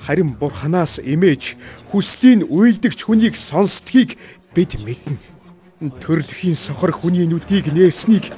Харин 0.00 0.34
Бурханаас 0.40 0.98
имэж 0.98 1.56
хүслийн 1.92 2.46
үйлдэгч 2.48 3.04
хүнийг 3.04 3.36
сонсдгийг 3.36 4.16
бид 4.54 4.80
мэднэ. 4.84 5.18
Төрөлхийн 6.00 6.56
сохор 6.56 6.92
хүний 6.92 7.28
нүдийг 7.28 7.72
нээснийг 7.72 8.32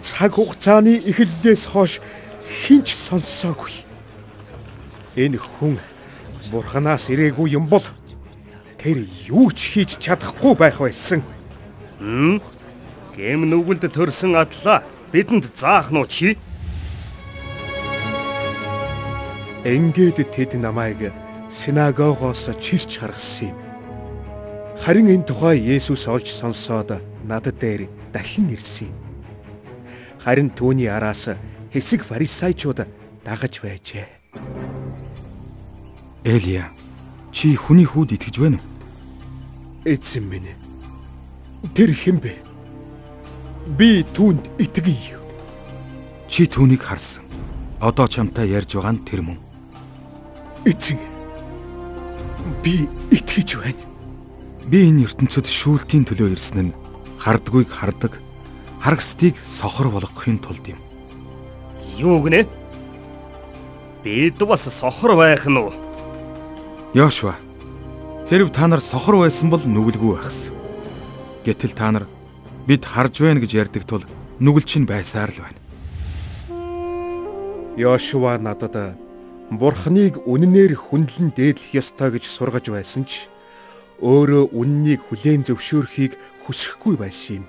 цаг 0.00 0.36
хугацааны 0.36 1.00
эхлэлээс 1.04 1.64
хойш 1.72 2.00
хинч 2.44 2.92
сонссоогүй. 2.92 3.84
Энэ 5.16 5.38
хүн 5.38 5.78
Бурханаас 6.52 7.08
ирээгүй 7.12 7.56
юм 7.56 7.68
бол 7.68 7.84
тэр 8.80 9.04
юу 9.28 9.48
ч 9.52 9.76
хийж 9.76 9.96
чадахгүй 10.00 10.54
байх 10.56 10.80
байсан. 10.80 11.24
Хм? 12.04 12.36
Гэм 13.16 13.48
нүгэлд 13.48 13.88
төрсөн 13.88 14.36
атлаа 14.36 14.84
бидэнд 15.08 15.56
заах 15.56 15.88
нь 15.88 16.04
чи? 16.04 16.36
Ингээд 19.64 20.20
тэд 20.28 20.60
намайг 20.60 21.16
синагогоос 21.48 22.52
чирч 22.60 23.00
гаргасан 23.00 23.56
юм. 23.56 23.58
Харин 24.76 25.08
энэ 25.16 25.24
тухай 25.24 25.56
Есүс 25.56 26.04
олж 26.04 26.28
сонсоод 26.28 27.00
над 27.24 27.48
дээр 27.56 27.88
дахин 28.12 28.52
ирсэн 28.52 28.92
юм. 28.92 28.96
Харин 30.20 30.52
түүний 30.52 30.92
араас 30.92 31.32
хэсэг 31.72 32.04
фарисеучуд 32.04 32.84
дагаж 33.24 33.64
байжээ. 33.64 34.08
Элия, 36.28 36.68
чи 37.32 37.56
хүний 37.56 37.88
хүүд 37.88 38.20
итгэж 38.20 38.36
байна 38.44 38.60
уу? 38.60 38.68
Эзэн 39.88 40.28
минь 40.28 40.63
Тэр 41.72 41.96
хэн 41.96 42.20
бэ? 42.20 42.36
Би 43.80 44.04
түүнд 44.04 44.44
итгэе. 44.60 45.16
Чи 46.28 46.44
түүнийг 46.44 46.84
харсан. 46.84 47.24
Одоо 47.80 48.04
чамтай 48.04 48.52
ярьж 48.52 48.76
байгаа 48.76 48.92
нь 48.92 49.04
тэр 49.08 49.24
мөн. 49.24 49.40
Эцэг. 50.68 51.00
Би 52.60 52.84
итгэж 53.08 53.56
байна. 53.56 53.80
Би 54.68 54.84
энэ 54.92 55.08
ертөнцид 55.08 55.48
шүүлтийн 55.48 56.04
төлөө 56.04 56.36
ирсэн 56.36 56.68
нь 56.68 56.76
хардгүйг 57.20 57.72
хардаг, 57.72 58.20
харагсдыг 58.84 59.40
сохор 59.40 59.88
болгохын 59.88 60.36
тулд 60.40 60.64
юм. 60.68 60.80
Юу 61.96 62.20
гинэ? 62.20 62.44
Бид 64.04 64.36
бас 64.44 64.68
сохор 64.68 65.16
байх 65.16 65.48
нь 65.48 65.56
уу? 65.56 65.72
Йошуа. 66.92 67.36
Хэрв 68.28 68.52
та 68.52 68.68
нар 68.68 68.80
сохор 68.80 69.24
байсан 69.24 69.48
бол 69.48 69.64
нүгэлгүй 69.64 70.20
байхсан. 70.20 70.63
Гэтэл 71.44 71.76
та 71.76 71.92
нар 71.92 72.08
бид 72.64 72.88
харж 72.88 73.20
байна 73.20 73.40
гэж 73.44 73.52
ярьдаг 73.68 73.84
тул 73.84 74.04
нүгэл 74.40 74.64
чинь 74.64 74.88
байсаар 74.88 75.28
л 75.28 75.44
байна. 75.44 75.60
Йошуа 77.76 78.40
надад 78.40 78.96
Бурхныг 79.52 80.24
үннээр 80.24 80.72
хүндлэн 80.72 81.36
дээдлэх 81.36 81.76
ёстой 81.76 82.16
гэж 82.16 82.24
сургаж 82.24 82.72
байсан 82.72 83.04
ч 83.04 83.28
өөрөө 84.00 84.56
үннийг 84.56 85.04
хүлээн 85.04 85.44
зөвшөөрөхийг 85.44 86.16
хүсэхгүй 86.48 86.96
байсан 86.96 87.44
юм. 87.44 87.46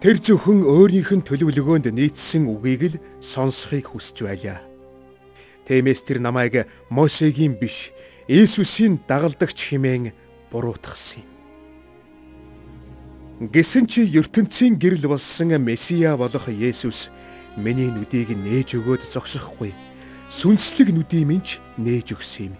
Тэр 0.00 0.16
зөвхөн 0.16 0.64
өөрийнх 0.64 1.12
нь 1.20 1.26
төлөвлөгөөнд 1.26 1.92
нийцсэн 1.92 2.48
үгийг 2.48 2.96
л 2.96 3.00
сонсохыг 3.20 3.92
хүсэж 3.92 4.24
байлаа. 4.24 4.64
Тиймээс 5.68 6.00
тэр 6.00 6.24
намайг 6.24 6.64
Мосегийн 6.88 7.60
биш, 7.60 7.92
Иесусийн 8.24 9.04
дагалдагч 9.04 9.68
хэмээн 9.68 10.16
буруутгасан 10.48 11.20
юм. 11.20 11.35
Гэсэн 13.36 13.84
чи 13.84 14.00
ертөнцийн 14.16 14.80
гэрэл 14.80 15.12
болсон 15.12 15.52
Месиа 15.60 16.16
болох 16.16 16.48
Есүс 16.48 17.12
миний 17.60 17.92
нүдийг 17.92 18.32
нээж 18.32 18.80
өгөөд 18.80 19.12
зогсохгүй. 19.12 19.76
сүнслэг 20.32 20.88
нүдийн 20.88 21.28
минь 21.28 21.60
нээж 21.76 22.16
өгсөн 22.16 22.48
юм. 22.48 22.54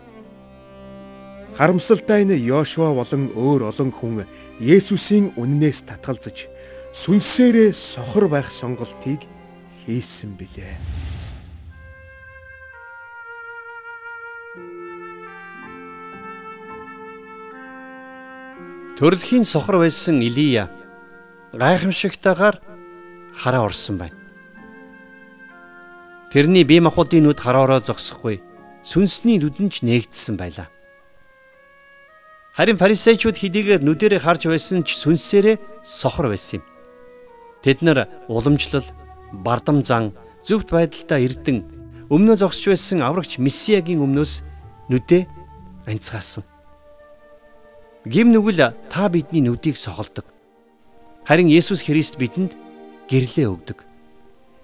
Харамсалтай 1.56 2.28
нь 2.28 2.36
Йошуа 2.44 2.92
болон 2.92 3.32
өөр 3.32 3.72
олон 3.72 3.88
хүн 3.88 4.28
Есүсийн 4.60 5.32
үннээс 5.40 5.88
татгалзаж 5.88 6.44
сүнсээрээ 6.92 7.72
сохор 7.72 8.28
байх 8.28 8.52
сонголтыг 8.52 9.24
хийсэн 9.88 10.36
билээ. 10.36 10.76
Төрөлхийн 18.96 19.44
сохор 19.44 19.76
байсан 19.84 20.24
Илия 20.24 20.70
гайхамшигтайгаар 21.52 22.56
хараа 23.36 23.68
орсон 23.68 23.98
байна. 24.00 24.16
Тэрний 26.32 26.64
бие 26.64 26.80
махбодын 26.80 27.28
нүд 27.28 27.36
хараороо 27.36 27.84
зогсохгүй 27.84 28.40
сүнсний 28.80 29.36
нүдэн 29.36 29.68
ч 29.68 29.84
нээгдсэн 29.84 30.40
байлаа. 30.40 30.72
Харин 32.56 32.80
фарисеучуд 32.80 33.36
хэдийгээр 33.36 33.84
нүдэрээ 33.84 34.24
харж 34.24 34.48
байсан 34.48 34.80
ч 34.80 34.96
сүнсээрээ 34.96 35.84
сохор 35.84 36.32
байсан 36.32 36.64
юм. 36.64 36.66
Тэд 37.60 37.84
нар 37.84 38.08
уламжлал, 38.32 38.88
бардам 39.44 39.84
зан, 39.84 40.16
зөвхт 40.40 40.72
байдалтай 40.72 41.28
эрдэн 41.28 41.68
өмнө 42.08 42.40
зогсож 42.40 42.72
байсан 42.72 43.04
аврагч 43.04 43.36
Месиагийн 43.36 44.00
өмнөөс 44.00 44.40
нүдээ 44.88 45.28
анцгаасан. 45.84 46.55
Гим 48.06 48.30
нүгэл 48.30 48.70
та 48.86 49.08
бидний 49.10 49.42
нүдийг 49.42 49.76
сохолдог. 49.76 50.24
Харин 51.26 51.50
Есүс 51.50 51.82
Христ 51.82 52.22
бидэнд 52.22 52.54
гэрлээ 53.10 53.50
өгдөг. 53.50 53.82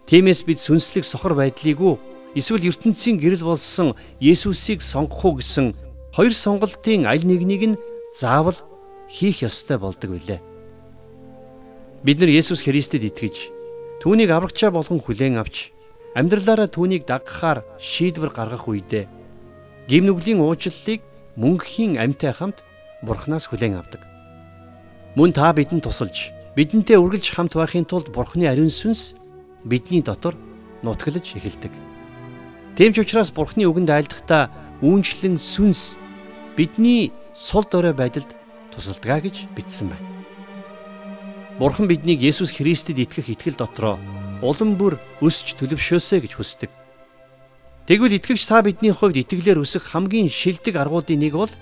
Тиймээс 0.07 0.47
бид 0.47 0.63
сүнслэг 0.63 1.03
сохор 1.03 1.35
байдлыг 1.35 1.83
эсвэл 2.39 2.71
ертөнцийн 2.71 3.19
гэрэл 3.19 3.43
болсон 3.43 3.99
Есүсийг 4.23 4.79
сонгох 4.79 5.25
уу 5.27 5.35
гэсэн 5.43 5.75
хоёр 6.15 6.31
сонголтын 6.31 7.03
аль 7.11 7.27
нэгнийг 7.27 7.75
нь 7.75 7.81
заавал 8.15 8.55
хийх 9.11 9.43
ёстой 9.43 9.79
болдог 9.83 10.15
билээ. 10.15 10.41
Бид 12.07 12.19
нар 12.23 12.31
Есүс 12.31 12.63
Христэд 12.63 13.03
итгэж 13.11 13.51
түүнийг 14.07 14.31
аврагчаа 14.31 14.71
болгон 14.71 15.03
хүлээн 15.03 15.43
авч 15.43 15.75
амьдралаараа 16.15 16.71
түүнийг 16.71 17.11
дагахаар 17.11 17.67
шийдвэр 17.83 18.31
гаргах 18.31 18.71
үедээ 18.71 19.11
гимнүглийн 19.91 20.39
уучлалыг 20.39 21.03
мөнхийн 21.35 21.99
амьтай 21.99 22.31
хамт 22.31 22.63
Бурханаас 23.03 23.51
хүлээн 23.51 23.79
авдаг. 23.79 24.01
Мөн 25.19 25.35
та 25.35 25.53
бидэнд 25.53 25.85
тусалж 25.85 26.33
бидэнтэй 26.57 26.97
үргэлж 26.97 27.35
хамт 27.35 27.55
байхын 27.59 27.85
тулд 27.85 28.09
Бурханы 28.15 28.47
ариун 28.49 28.71
сүнс 28.71 29.19
бидний 29.65 30.03
дотор 30.03 30.39
нутаглаж 30.83 31.35
эхэлдэг. 31.35 31.73
Тийм 32.77 32.95
ч 32.95 33.03
учраас 33.03 33.35
Бурханы 33.35 33.67
үгэнд 33.69 33.91
айлдахдаа 33.91 34.49
үүнчлэн 34.81 35.37
сүнс 35.37 35.99
бидний 36.57 37.13
сул 37.35 37.65
дорой 37.69 37.93
байдалд 37.93 38.31
тусалдгаа 38.73 39.21
гэж 39.21 39.51
бичсэн 39.57 39.93
байна. 39.93 40.09
Бурхан 41.59 41.89
биднийг 41.89 42.23
Есүс 42.25 42.53
Христэд 42.57 42.99
итгэх 42.99 43.29
итгэл 43.29 43.57
дотроо 43.61 44.01
улам 44.43 44.75
бүр 44.77 44.99
өсч 45.23 45.55
төлөвшөөсэй 45.61 46.21
гэж 46.25 46.33
хүсдэг. 46.35 46.71
Тэгвэл 47.87 48.19
итгэгч 48.19 48.43
та 48.49 48.63
бидний 48.65 48.91
хувьд 48.91 49.21
итгэлээр 49.23 49.63
өсөх 49.63 49.95
хамгийн 49.95 50.27
шилдэг 50.33 50.75
аргуудын 50.77 51.21
нэг 51.23 51.37
бол 51.39 51.53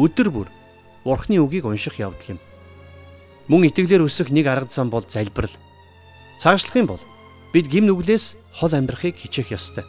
өдөр 0.00 0.28
бүр 0.32 0.48
Бурханы 1.04 1.38
үгийг 1.38 1.68
унших 1.68 2.00
явдал 2.00 2.36
юм. 2.36 2.40
Мөн 3.48 3.68
итгэлээр 3.68 4.08
өсөх 4.08 4.32
нэг 4.32 4.48
арга 4.48 4.72
зам 4.72 4.88
бол 4.88 5.04
залбирал. 5.04 5.52
Цаашлах 6.40 6.76
юм 6.80 6.88
бол 6.88 7.02
бид 7.52 7.68
гим 7.68 7.84
нүглээс 7.86 8.40
хол 8.56 8.72
амьдрахыг 8.72 9.20
хичээх 9.20 9.52
ёстой. 9.52 9.84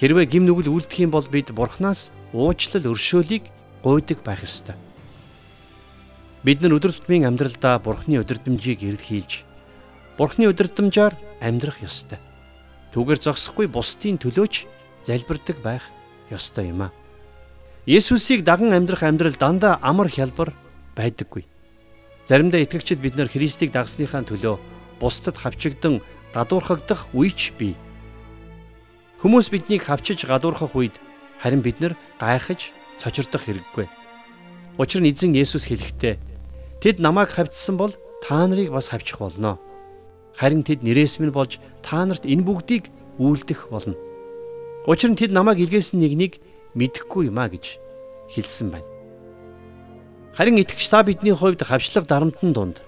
Хэрвээ 0.00 0.26
гим 0.26 0.48
нүгэл 0.48 0.72
үлдэх 0.72 1.04
юм 1.04 1.12
бол 1.12 1.28
бид 1.28 1.52
Бурханаас 1.52 2.10
уучлал 2.32 2.88
өршөөлийг 2.88 3.44
гуйдаг 3.84 4.24
байх 4.24 4.42
ёстой. 4.42 4.74
Бид 6.42 6.64
нар 6.64 6.74
өдөр 6.80 6.96
тутмын 6.96 7.28
амьдралдаа 7.28 7.78
Бурхны 7.78 8.18
өдөрдмжийг 8.24 8.82
эрэлхийлж 8.82 9.44
Бурхны 10.16 10.48
өдөрдмжаар 10.50 11.14
амьдрах 11.40 11.82
ёстой. 11.82 12.18
Түүгээр 12.94 13.20
зогсохгүй 13.20 13.66
бусдын 13.66 14.16
төлөөч 14.16 14.66
залбирдаг 15.02 15.58
байх 15.58 15.82
ёстой 16.30 16.70
юм 16.70 16.86
а. 16.86 16.94
Есүсийг 17.86 18.44
даган 18.44 18.72
амьдрах 18.72 19.02
амьдрал 19.04 19.36
дандаа 19.36 19.78
амар 19.82 20.08
хялбар 20.08 20.56
байдаггүй. 20.96 21.44
Заримдаа 22.24 22.64
итгэгчид 22.64 23.00
бид 23.00 23.16
нар 23.16 23.28
Христийг 23.28 23.76
дагсныхаа 23.76 24.24
төлөө 24.24 24.56
бусдад 25.00 25.36
хавчигдан 25.36 26.00
гадуурхагдах 26.32 27.12
үеч 27.12 27.52
бий. 27.60 27.76
Хүмүүс 29.20 29.52
биднийг 29.52 29.84
хавчиж 29.84 30.24
гадуурхах 30.24 30.72
үед 30.72 30.96
Харин 31.44 31.60
бид 31.60 31.76
нар 31.80 31.92
гайхаж 32.16 32.72
цочирдох 32.96 33.44
хэрэггүй. 33.44 33.84
Учир 34.80 35.04
нь 35.04 35.12
эзэн 35.12 35.36
Есүс 35.36 35.68
хэлэхдээ 35.68 36.16
тэд 36.80 36.96
намайг 37.04 37.36
хавьдсан 37.36 37.76
бол 37.76 37.92
та 38.24 38.48
нарыг 38.48 38.72
бас 38.72 38.88
хавчих 38.88 39.20
болно. 39.20 39.60
Харин 40.32 40.64
тэд 40.64 40.80
нэрээс 40.80 41.20
минь 41.20 41.36
болж 41.36 41.60
та 41.84 42.00
нарт 42.08 42.24
энэ 42.24 42.48
бүгдийг 42.48 42.88
үйлдэх 43.20 43.68
болно. 43.68 43.92
Учир 44.88 45.12
нь 45.12 45.20
тэд 45.20 45.36
намайг 45.36 45.60
илгээсэн 45.60 46.00
нэгнийг 46.00 46.40
мэдэхгүй 46.74 47.30
юмаа 47.30 47.48
гэж 47.50 47.78
хэлсэн 48.34 48.70
байна. 48.74 48.90
Харин 50.34 50.58
итгэгч 50.58 50.90
та 50.90 51.02
бидний 51.02 51.34
хувьд 51.34 51.62
хавчлаг 51.62 52.06
дарамтны 52.06 52.52
дунд 52.52 52.82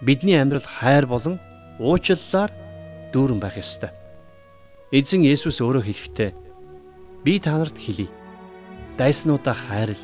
бидний 0.00 0.38
амьдрал 0.38 0.62
хайр 0.62 1.06
болон 1.06 1.42
уучлалаар 1.82 2.50
дүүрэн 3.12 3.42
байх 3.42 3.58
ёстой. 3.58 3.90
Эзэн 4.94 5.26
Есүс 5.26 5.58
өөрөө 5.58 5.82
хэлэхдээ 5.90 6.30
Би 7.24 7.40
та 7.40 7.56
нарт 7.56 7.80
хэлье. 7.80 8.12
Дайснуудаа 8.98 9.56
хайрл. 9.56 9.96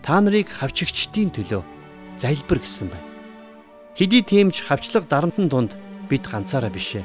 Та 0.00 0.16
нарыг 0.24 0.48
хавчигчдийн 0.48 1.28
төлөө 1.28 1.60
залбир 2.16 2.64
гэсэн 2.64 2.88
байна. 2.88 3.04
Хэдий 3.92 4.24
тиймч 4.24 4.64
хавчлаг 4.64 5.04
дарамтны 5.12 5.44
дунд 5.52 5.76
бид 6.08 6.24
ганцаараа 6.24 6.72
бишээ. 6.72 7.04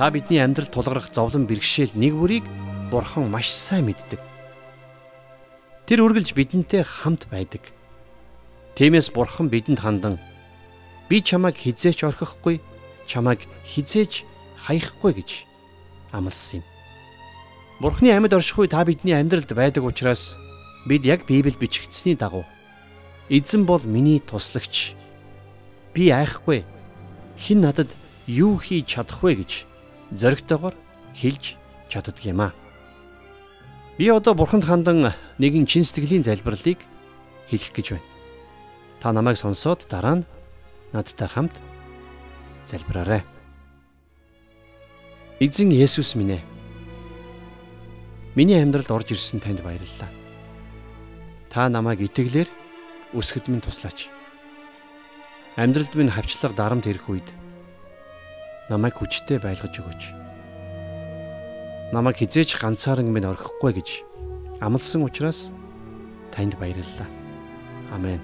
Та 0.00 0.08
бидний 0.08 0.40
амьдрал 0.40 0.72
тулгарх 0.72 1.12
зовлон 1.12 1.44
бэрхшээл 1.44 1.92
нэг 2.00 2.16
бүрийг 2.16 2.48
Бурхан 2.88 3.28
маш 3.28 3.52
сайн 3.52 3.92
мэддэг. 3.92 4.29
Тэр 5.90 6.06
үргэлж 6.06 6.38
бидэнтэй 6.38 6.86
хамт 6.86 7.26
байдаг. 7.34 7.66
Тиймээс 8.78 9.10
Бурхан 9.10 9.50
бидэнд 9.50 9.82
хандан 9.82 10.22
би 11.10 11.18
чамайг 11.18 11.58
хизээч 11.58 12.06
орхихгүй, 12.06 12.62
чамайг 13.10 13.42
хизээч 13.66 14.22
хаяхгүй 14.70 15.18
гэж 15.18 15.30
амласан 16.14 16.62
юм. 16.62 16.64
Бурхны 17.82 18.14
амьд 18.14 18.30
орших 18.38 18.62
үе 18.62 18.70
та 18.70 18.86
бидний 18.86 19.18
амьдралд 19.18 19.50
байдаг 19.50 19.82
учраас 19.82 20.38
бид 20.86 21.02
яг 21.02 21.26
Библиэд 21.26 21.58
бичигдсэний 21.58 22.14
дагуу 22.14 22.46
эзэн 23.26 23.66
бол 23.66 23.82
миний 23.82 24.22
туслагч. 24.22 24.94
Би 25.90 26.14
айхгүй. 26.14 26.62
Хэн 27.34 27.66
надад 27.66 27.90
юу 28.30 28.62
хийж 28.62 28.94
чадах 28.94 29.26
вэ 29.26 29.42
гэж 29.42 29.66
зоригтойгоор 30.14 30.78
хэлж 31.18 31.58
чаддаг 31.90 32.22
юм 32.22 32.46
аа. 32.46 32.54
Би 34.00 34.08
одоо 34.08 34.32
бурханд 34.32 34.64
хандан 34.64 35.12
нэгэн 35.36 35.68
чин 35.68 35.84
сэтгэлийн 35.84 36.24
залбирлыг 36.24 36.80
хэлэх 37.52 37.68
гэж 37.76 37.86
байна. 37.92 38.08
Та 38.96 39.12
намайг 39.12 39.36
сонсоод 39.36 39.84
дараа 39.92 40.24
нь 40.24 40.28
надтай 40.96 41.28
хамт 41.28 41.52
залбираарай. 42.64 43.20
Эзэн 45.36 45.68
Есүс 45.68 46.16
минь 46.16 46.40
ээ 46.40 46.42
Миний 48.32 48.56
амьдралд 48.56 48.88
орж 48.88 49.12
ирсэн 49.12 49.36
танд 49.36 49.60
баярлалаа. 49.60 50.08
Та 51.52 51.68
намайг 51.68 52.00
итгэлээр 52.00 52.48
өсгөд 53.12 53.52
минь 53.52 53.60
туслаач. 53.60 54.08
Амьдралд 55.60 55.92
минь 55.92 56.08
хавчлага 56.08 56.56
дарамт 56.56 56.88
ирэх 56.88 57.04
үед 57.04 57.28
намайг 58.72 58.96
хүчтэй 58.96 59.36
байлгаж 59.36 59.76
өгөөч. 59.76 60.29
Намайг 61.90 62.22
хизээч 62.22 62.54
ганцааран 62.62 63.10
минь 63.10 63.26
орхихгүй 63.26 63.74
гэж 63.74 63.88
амласан 64.62 65.02
учраас 65.02 65.50
танд 66.30 66.54
баярлалаа. 66.54 67.10
Амен. 67.90 68.22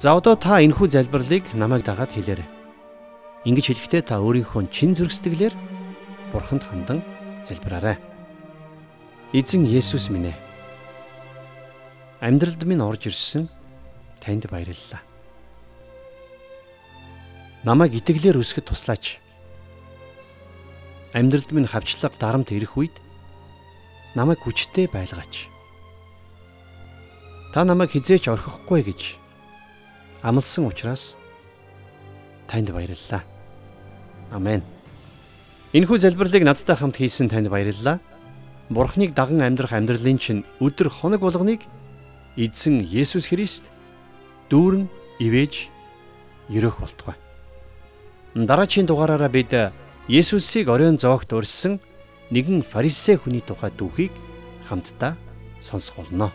За 0.00 0.16
одоо 0.16 0.32
та 0.32 0.64
энэхүү 0.64 0.88
залбирлыг 0.88 1.52
намайг 1.52 1.84
дагаад 1.84 2.08
хэлээрэй. 2.16 2.48
Ингэж 3.44 3.66
хэлэхдээ 3.68 4.02
та 4.08 4.24
өөрийнхөө 4.24 4.72
чин 4.72 4.96
зүрхсэтгэлээр 4.96 5.52
бурханд 6.32 6.64
хандан 6.64 7.04
залбираарай. 7.44 8.00
Эзэн 9.36 9.68
Есүс 9.68 10.08
минь 10.08 10.32
ээ. 10.32 10.36
Амьдралд 12.24 12.64
минь 12.64 12.80
орж 12.80 13.12
ирсэн 13.12 13.52
танд 14.24 14.48
баярлалаа. 14.48 15.04
Намайг 17.68 18.00
итгэлээр 18.00 18.40
өсгөд 18.40 18.72
туслаач. 18.72 19.20
Амьдралд 21.18 21.50
минь 21.50 21.66
хавчлага 21.66 22.14
дарамт 22.14 22.54
ирэх 22.54 22.78
үед 22.78 22.94
намайг 24.14 24.38
хүчтэй 24.38 24.86
байлгаач. 24.86 25.50
Та 27.50 27.66
намайг 27.66 27.90
хизээч 27.90 28.30
орхихгүй 28.30 28.86
гэж 28.86 29.18
амласан 30.22 30.70
учраас 30.70 31.18
танд 32.46 32.70
баярлалаа. 32.70 33.26
Амен. 34.30 34.62
Энэхүү 35.74 35.98
залбирлыг 35.98 36.46
надтай 36.46 36.78
хамт 36.78 37.02
хийсэн 37.02 37.26
танд 37.26 37.50
баярлалаа. 37.50 37.98
Бурхныг 38.70 39.10
даган 39.18 39.42
амьдрах 39.42 39.74
амьдралын 39.74 40.22
чинь 40.22 40.46
өдөр 40.62 40.86
хоног 40.86 41.18
болгоныг 41.26 41.66
эзэн 42.38 42.86
Есүс 42.86 43.26
Христ 43.26 43.66
дүүрэн 44.54 44.86
ивэж 45.18 45.66
ерөөх 46.52 46.78
болтугай. 46.78 47.16
Дараагийн 48.38 48.86
дугаараараа 48.86 49.32
бид 49.32 49.50
Есүсийг 50.08 50.72
оройн 50.72 50.96
зоогт 50.96 51.28
өрссөн 51.36 51.84
нэгэн 52.32 52.64
фарисей 52.64 53.20
хүний 53.20 53.44
тухай 53.44 53.68
дүүхийг 53.68 54.08
хамтдаа 54.64 55.20
сонсох 55.60 56.00
болно. 56.00 56.32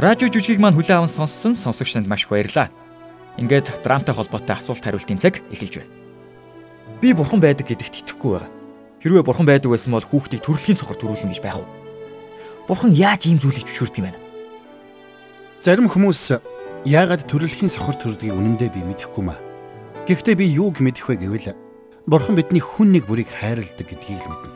Радио 0.00 0.32
жүжигийг 0.32 0.64
маань 0.64 0.72
хүлээн 0.80 1.04
аван 1.04 1.12
сонссон 1.12 1.60
сонсогч 1.60 1.92
танд 1.92 2.08
маш 2.08 2.24
их 2.24 2.32
баярлалаа. 2.32 2.72
Ингээд 3.36 3.84
драмтай 3.84 4.16
холбоотой 4.16 4.56
асуулт 4.56 4.80
хариултын 4.80 5.20
цаг 5.20 5.44
эхэлж 5.52 5.84
байна. 5.84 5.92
Би 7.04 7.12
бурхан 7.12 7.44
байдаг 7.44 7.68
гэдэгт 7.68 8.00
итгэхгүй 8.00 8.32
байгаа. 8.32 8.48
Хэрвээ 9.04 9.28
бурхан 9.28 9.44
байдаг 9.44 9.76
байсан 9.76 9.92
бол 9.92 10.08
хүүхдийг 10.08 10.40
төрөлхийн 10.40 10.80
сохор 10.80 10.96
төрүүлнэ 10.96 11.36
гэж 11.36 11.44
байх 11.44 11.60
уу? 11.60 11.68
Бурхан 12.64 12.96
яаж 12.96 13.28
ийм 13.28 13.36
зүйлийг 13.44 13.68
зөвшөөрдөг 13.68 14.00
юм 14.00 14.08
бэ? 14.08 14.16
Зарим 15.60 15.92
хүмүүс 15.92 16.57
яагаад 16.86 17.26
төрөлхийн 17.26 17.72
сохор 17.72 17.96
төрдгийг 17.98 18.34
үнэндээ 18.34 18.70
би 18.74 18.82
мэдэхгүй 18.86 19.24
маа. 19.24 19.38
Гэхдээ 20.06 20.36
би 20.38 20.46
юуг 20.52 20.78
мэдэх 20.78 21.08
вэ 21.10 21.16
гэвэл 21.18 21.56
бурхан 22.06 22.36
бидний 22.38 22.62
хүн 22.62 22.94
нэг 22.94 23.10
бүрийг 23.10 23.32
хайрладаг 23.32 23.82
гэдгийг 23.82 24.22
л 24.22 24.30
мэднэ. 24.30 24.52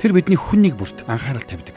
Тэр 0.00 0.12
бидний 0.12 0.36
хүн 0.36 0.60
нэг 0.66 0.74
бүрт 0.76 1.04
анхаарал 1.08 1.44
тавьдаг. 1.46 1.76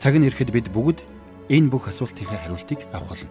Цаг 0.00 0.18
нь 0.18 0.26
ирэхэд 0.26 0.50
бид 0.50 0.68
бүгд 0.72 1.04
энэ 1.52 1.70
бүх 1.70 1.86
асуултынхаа 1.86 2.42
хариултыг 2.42 2.82
авах 2.90 3.14
болно. 3.14 3.30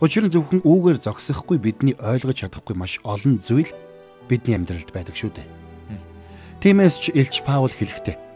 Учир 0.00 0.24
нь 0.24 0.32
зөвхөн 0.32 0.62
үүгээр 0.64 0.98
зогсохгүй 1.02 1.58
бидний 1.60 1.98
ойлгож 1.98 2.46
чадахгүй 2.46 2.76
маш 2.78 3.02
олон 3.04 3.42
зүйл 3.42 3.70
бидний 4.30 4.56
амьдралд 4.56 4.90
байдаг 4.94 5.14
шүү 5.18 5.34
дээ. 5.34 5.48
Тиймээс 6.62 6.96
ч 6.98 7.04
Илч 7.14 7.42
Паул 7.46 7.70
хэлэхдээ 7.70 8.28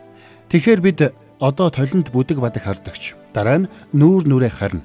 Тэгэхээр 0.52 0.80
бид 0.84 1.00
одоо 1.40 1.72
толинд 1.72 2.12
бүдэг 2.12 2.36
бадаг 2.36 2.60
хардагч 2.60 3.16
дараа 3.32 3.64
нь 3.64 3.70
нүүр 3.96 4.28
нүрээ 4.28 4.52
харна. 4.52 4.84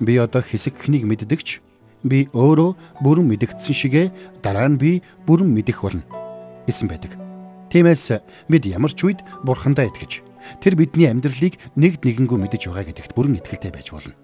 Би 0.00 0.16
одоо 0.16 0.42
хэсэг 0.42 0.80
хнийг 0.80 1.04
мэддэгч 1.04 1.60
би 2.04 2.32
өөрөө 2.32 3.04
бүрэн 3.04 3.26
мэдэгдсэн 3.28 3.76
шигэ 3.76 4.04
дараа 4.40 4.68
нь 4.72 4.80
би 4.80 5.04
бүрэн 5.28 5.48
мэдэх 5.52 5.84
болно 5.84 6.04
гэсэн 6.64 6.88
байдаг. 6.88 7.16
Тиймээс 7.68 8.24
бид 8.48 8.64
ямар 8.64 8.90
ч 8.90 9.04
үед 9.04 9.20
бурхандаа 9.44 9.86
итгэж 9.86 10.24
Тэр 10.60 10.74
бидний 10.76 11.08
амьдралыг 11.08 11.60
нэгд 11.76 12.00
нэгэнгүү 12.04 12.38
мэдэж 12.40 12.68
байгаа 12.68 12.88
гэдэгт 12.88 13.12
бүрэн 13.14 13.38
итгэлтэй 13.40 13.72
байж 13.72 13.92
болно. 13.92 14.16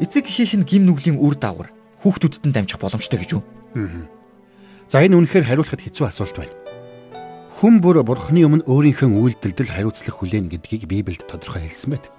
Эцэг 0.00 0.28
эхийнх 0.28 0.54
нь 0.60 0.68
гим 0.68 0.82
нүглийн 0.86 1.16
үр 1.16 1.34
дагавар 1.36 1.72
хүүхдүүдэд 2.04 2.44
нь 2.44 2.54
дамжих 2.54 2.80
боломжтой 2.80 3.20
гэж 3.20 3.30
үү? 3.40 3.42
За 4.92 5.00
энэ 5.00 5.16
үнэхээр 5.16 5.48
хариулахад 5.48 5.82
хэцүү 5.82 6.04
асуулт 6.06 6.36
байна. 6.36 6.54
Хүн 7.56 7.80
бүр 7.80 8.04
бурхны 8.04 8.44
өмнө 8.44 8.68
өөрийнхөө 8.68 9.08
үйлдэлдэл 9.08 9.72
хариуцлах 9.72 10.20
хүлээн 10.20 10.52
гэдгийг 10.52 10.84
Библиэд 10.84 11.24
тодорхой 11.24 11.64
хэлсэн 11.64 11.96
байдаг. 11.96 12.12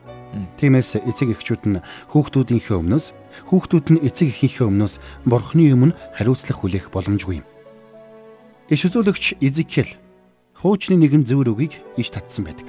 Тиймээс 0.60 1.00
эцэг 1.02 1.34
эхчүүд 1.34 1.64
нь 1.68 1.84
хүүхдүүдийнхээ 2.12 2.78
өмнөөс 2.78 3.06
хүүхдүүд 3.48 3.88
нь 3.96 4.04
эцэг 4.04 4.28
эхийнхээ 4.32 4.68
өмнөөс 4.68 4.94
бурхны 5.24 5.72
өмнө 5.72 5.98
хариуцлах 6.18 6.60
хүлээх 6.62 6.92
боломжгүй 6.92 7.42
юм. 7.42 7.48
Иш 8.68 8.82
үзүүлэгч 8.86 9.40
Изекэл 9.40 9.96
хуучны 10.60 11.00
нэгэн 11.00 11.24
зөвөр 11.24 11.56
үгийг 11.56 11.74
иш 11.96 12.12
татсан 12.12 12.44
байдаг. 12.44 12.68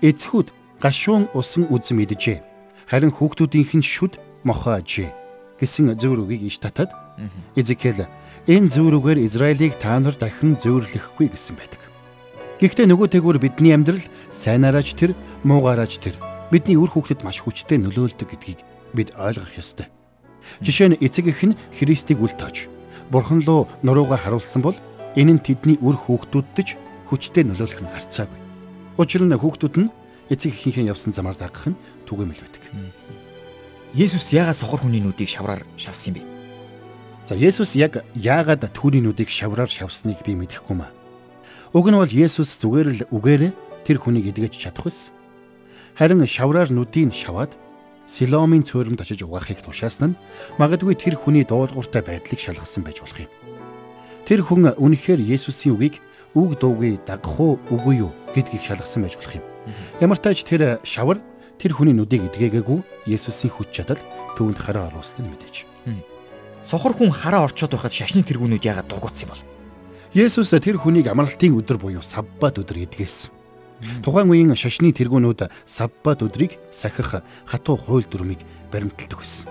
Эцхүүд 0.00 0.48
гашуун 0.80 1.28
усан 1.36 1.68
үз 1.68 1.92
мэджээ. 1.92 2.40
Харин 2.88 3.12
хүүхдүүдийнх 3.12 3.76
нь 3.76 3.84
шүд 3.84 4.16
мохоожээ 4.46 5.10
гэсэн 5.60 5.96
зөвөр 5.96 6.24
үгийг 6.24 6.48
иш 6.48 6.60
татад 6.60 6.92
Эзекэл 7.56 8.04
энэ 8.46 8.68
зөвөр 8.68 9.00
үгээр 9.00 9.18
Израилийг 9.24 9.80
та 9.80 9.96
нар 9.98 10.14
дахин 10.14 10.60
зөвөрлөхгүй 10.60 11.32
гэсэн 11.32 11.56
байдаг. 11.56 11.80
Гэхдээ 12.60 12.86
нөгөө 12.92 13.08
тэгвэр 13.16 13.38
бидний 13.40 13.72
амьдрал 13.72 14.04
сайнаараач 14.32 14.92
тэр 14.96 15.16
муугаараач 15.44 15.96
тэр 16.00 16.16
бидний 16.50 16.78
үр 16.78 16.90
хүүхдэд 16.90 17.26
маш 17.26 17.42
хүчтэй 17.42 17.78
нөлөөлдөг 17.82 18.28
гэдгийг 18.30 18.60
бид 18.94 19.10
ойлгох 19.18 19.58
ёстой. 19.58 19.90
Жишээ 20.62 20.94
нь 20.94 21.00
эцэг 21.02 21.26
эх 21.30 21.42
нь 21.42 21.58
Христийг 21.74 22.22
үл 22.22 22.30
тоож 22.38 22.70
Бурхан 23.10 23.42
руу 23.42 23.66
нуруугаа 23.82 24.18
харуулсан 24.18 24.62
бол 24.62 24.78
энэ 25.18 25.38
нь 25.38 25.42
тэдний 25.42 25.78
үр 25.82 25.98
хүүхдүүддэж 25.98 26.68
хүчтэй 27.10 27.42
нөлөөлөх 27.46 27.82
нь 27.82 27.90
гарцаагүй. 27.90 28.38
Учир 28.98 29.22
нь 29.26 29.34
хүүхдүүд 29.34 29.74
нь 29.78 29.90
эцэг 30.30 30.54
эхийнхээ 30.54 30.90
явсан 30.90 31.10
замаар 31.10 31.34
дагах 31.34 31.74
нь 31.74 31.78
түгээмэл 32.06 32.42
байдаг. 32.42 32.62
Есүс 33.94 34.30
яагаад 34.30 34.58
сохор 34.58 34.86
хүний 34.86 35.02
нүдийг 35.02 35.30
шавраар 35.30 35.66
шавсан 35.80 36.14
юм 36.14 36.22
бэ? 36.22 36.22
За 37.26 37.34
Есүс 37.34 37.74
яг 37.74 38.06
яагаад 38.14 38.70
түүний 38.70 39.02
нүдийг 39.02 39.30
шавраар 39.30 39.70
шавсныг 39.70 40.22
би 40.22 40.38
мэдэхгүй 40.38 40.76
маа. 40.78 40.94
Уг 41.74 41.90
нь 41.90 41.98
бол 41.98 42.10
Есүс 42.10 42.58
зүгээр 42.62 42.88
л 42.92 43.00
үгээрээ 43.10 43.52
тэр 43.88 43.98
хүнийг 43.98 44.30
эдгэж 44.30 44.54
чадах 44.62 44.86
байсан. 44.86 45.15
Харин 45.96 46.26
шавраар 46.28 46.68
нүдийг 46.68 47.16
шаваад 47.16 47.56
Силомын 48.06 48.62
цөөрөмд 48.62 49.00
очиж 49.00 49.24
угаахыг 49.24 49.64
тушаасан 49.64 50.12
нь 50.12 50.18
магадгүй 50.60 50.92
тэр 50.92 51.16
хүний 51.16 51.42
дуулууртай 51.48 52.04
байдлыг 52.04 52.36
шалгасан 52.36 52.84
байж 52.84 53.00
болох 53.00 53.24
юм. 53.24 53.32
Тэр 54.28 54.44
хүн 54.44 54.76
үнэхээр 54.76 55.24
Есүсийн 55.24 55.74
үгийг 55.74 55.98
үг 56.36 56.60
дуугүй 56.60 57.00
дагах 57.02 57.40
уу 57.40 57.56
үгүй 57.72 58.04
юу 58.04 58.12
гэдгийг 58.36 58.60
шалгасан 58.60 59.08
байж 59.08 59.16
болох 59.16 59.40
юм. 59.40 59.44
Ямар 59.98 60.20
тач 60.20 60.44
тэр 60.44 60.84
шавар 60.84 61.18
тэр 61.56 61.72
хүний 61.72 61.96
нүдийг 61.96 62.28
эдгээгээгүй 62.28 63.08
Есүсийн 63.08 63.56
хүч 63.56 63.72
чадал 63.72 63.98
түүнд 64.36 64.60
хараа 64.60 64.92
оруулсан 64.92 65.24
нь 65.24 65.32
мэдээж. 65.32 65.64
Сохор 66.60 66.92
хүн 66.92 67.08
хараа 67.10 67.48
орчоод 67.48 67.72
байхад 67.72 67.96
шашны 67.96 68.20
тэргүүнүүд 68.20 68.68
яагаад 68.68 68.86
дугуйцсан 68.92 69.26
юм 69.26 69.32
бол? 69.32 69.42
Есүс 70.12 70.52
тэр 70.52 70.76
хүнийг 70.76 71.08
амралтын 71.08 71.56
өдөр 71.56 71.80
буюу 71.80 72.04
саббат 72.04 72.60
өдөр 72.60 72.84
эдгээсэн. 72.84 73.35
Тухайн 74.00 74.32
үеийн 74.32 74.56
шашны 74.56 74.88
тэргүүнүүд 74.96 75.52
саббат 75.68 76.24
өдрийг 76.24 76.56
сахих 76.72 77.20
хатуу 77.44 77.76
хууль 77.76 78.08
дүрмийг 78.08 78.40
баримталдаг 78.72 79.20
байсан. 79.20 79.48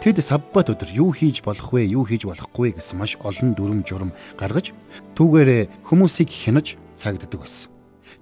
Тэд 0.00 0.24
саббат 0.24 0.70
өдөр 0.72 0.88
юу 0.94 1.10
хийж 1.12 1.44
болох 1.44 1.74
вэ, 1.74 1.92
юу 1.92 2.06
хийж 2.08 2.24
болохгүй 2.24 2.78
гэсэн 2.78 2.96
маш 2.96 3.18
олон 3.20 3.52
дүрм 3.52 3.84
журам 3.84 4.14
гаргаж 4.40 4.72
түүгээрээ 5.18 5.84
хүмүүсийг 5.84 6.30
хянаж 6.32 6.78
цагддаг 6.96 7.44
байсан. 7.44 7.68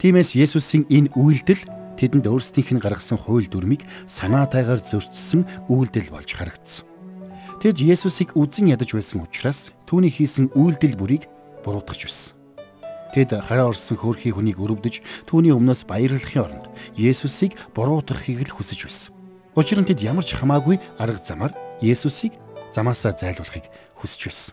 Тиймээс 0.01 0.35
Есүсийн 0.35 0.89
энэ 0.91 1.13
үйлдэл 1.15 1.63
тэдэнд 2.01 2.27
өөрсдийнх 2.27 2.77
нь 2.77 2.83
гаргасан 2.83 3.21
хууль 3.21 3.47
дүрмийг 3.47 3.85
санаатайгаар 4.09 4.81
зөрчсөн 4.83 5.71
үйлдэл 5.71 6.11
болж 6.11 6.33
харагдсан. 6.33 6.85
Тэд 7.61 7.81
Есүсийг 7.81 8.37
үзэн 8.37 8.73
ядаж 8.73 8.93
байсан 8.93 9.25
учраас 9.25 9.73
түүний 9.89 10.13
хийсэн 10.13 10.53
үйлдэл 10.53 10.97
бүрийг 10.97 11.25
буруутгах 11.65 11.97
байсан. 11.97 12.36
Тэд 13.17 13.33
хараа 13.33 13.73
орсон 13.73 13.97
хөөрхий 13.97 14.29
хүнийг 14.29 14.61
өрөвдөж 14.61 15.01
түүний 15.25 15.57
өмнөөс 15.57 15.89
баярлахын 15.89 16.53
оронд 16.53 16.69
Есүсийг 17.01 17.57
буруутгахыг 17.73 18.45
л 18.45 18.53
хүсэж 18.53 18.85
байсан. 18.85 19.17
Учир 19.57 19.81
нь 19.81 19.89
тэд 19.89 20.05
ямар 20.05 20.21
ч 20.21 20.37
хамаагүй 20.37 20.77
арга 21.01 21.17
замаар 21.25 21.57
Есүсийг 21.81 22.37
замаасаа 22.77 23.17
зайлуулахыг 23.17 23.73
хүсэж 23.97 24.21
байсан. 24.29 24.53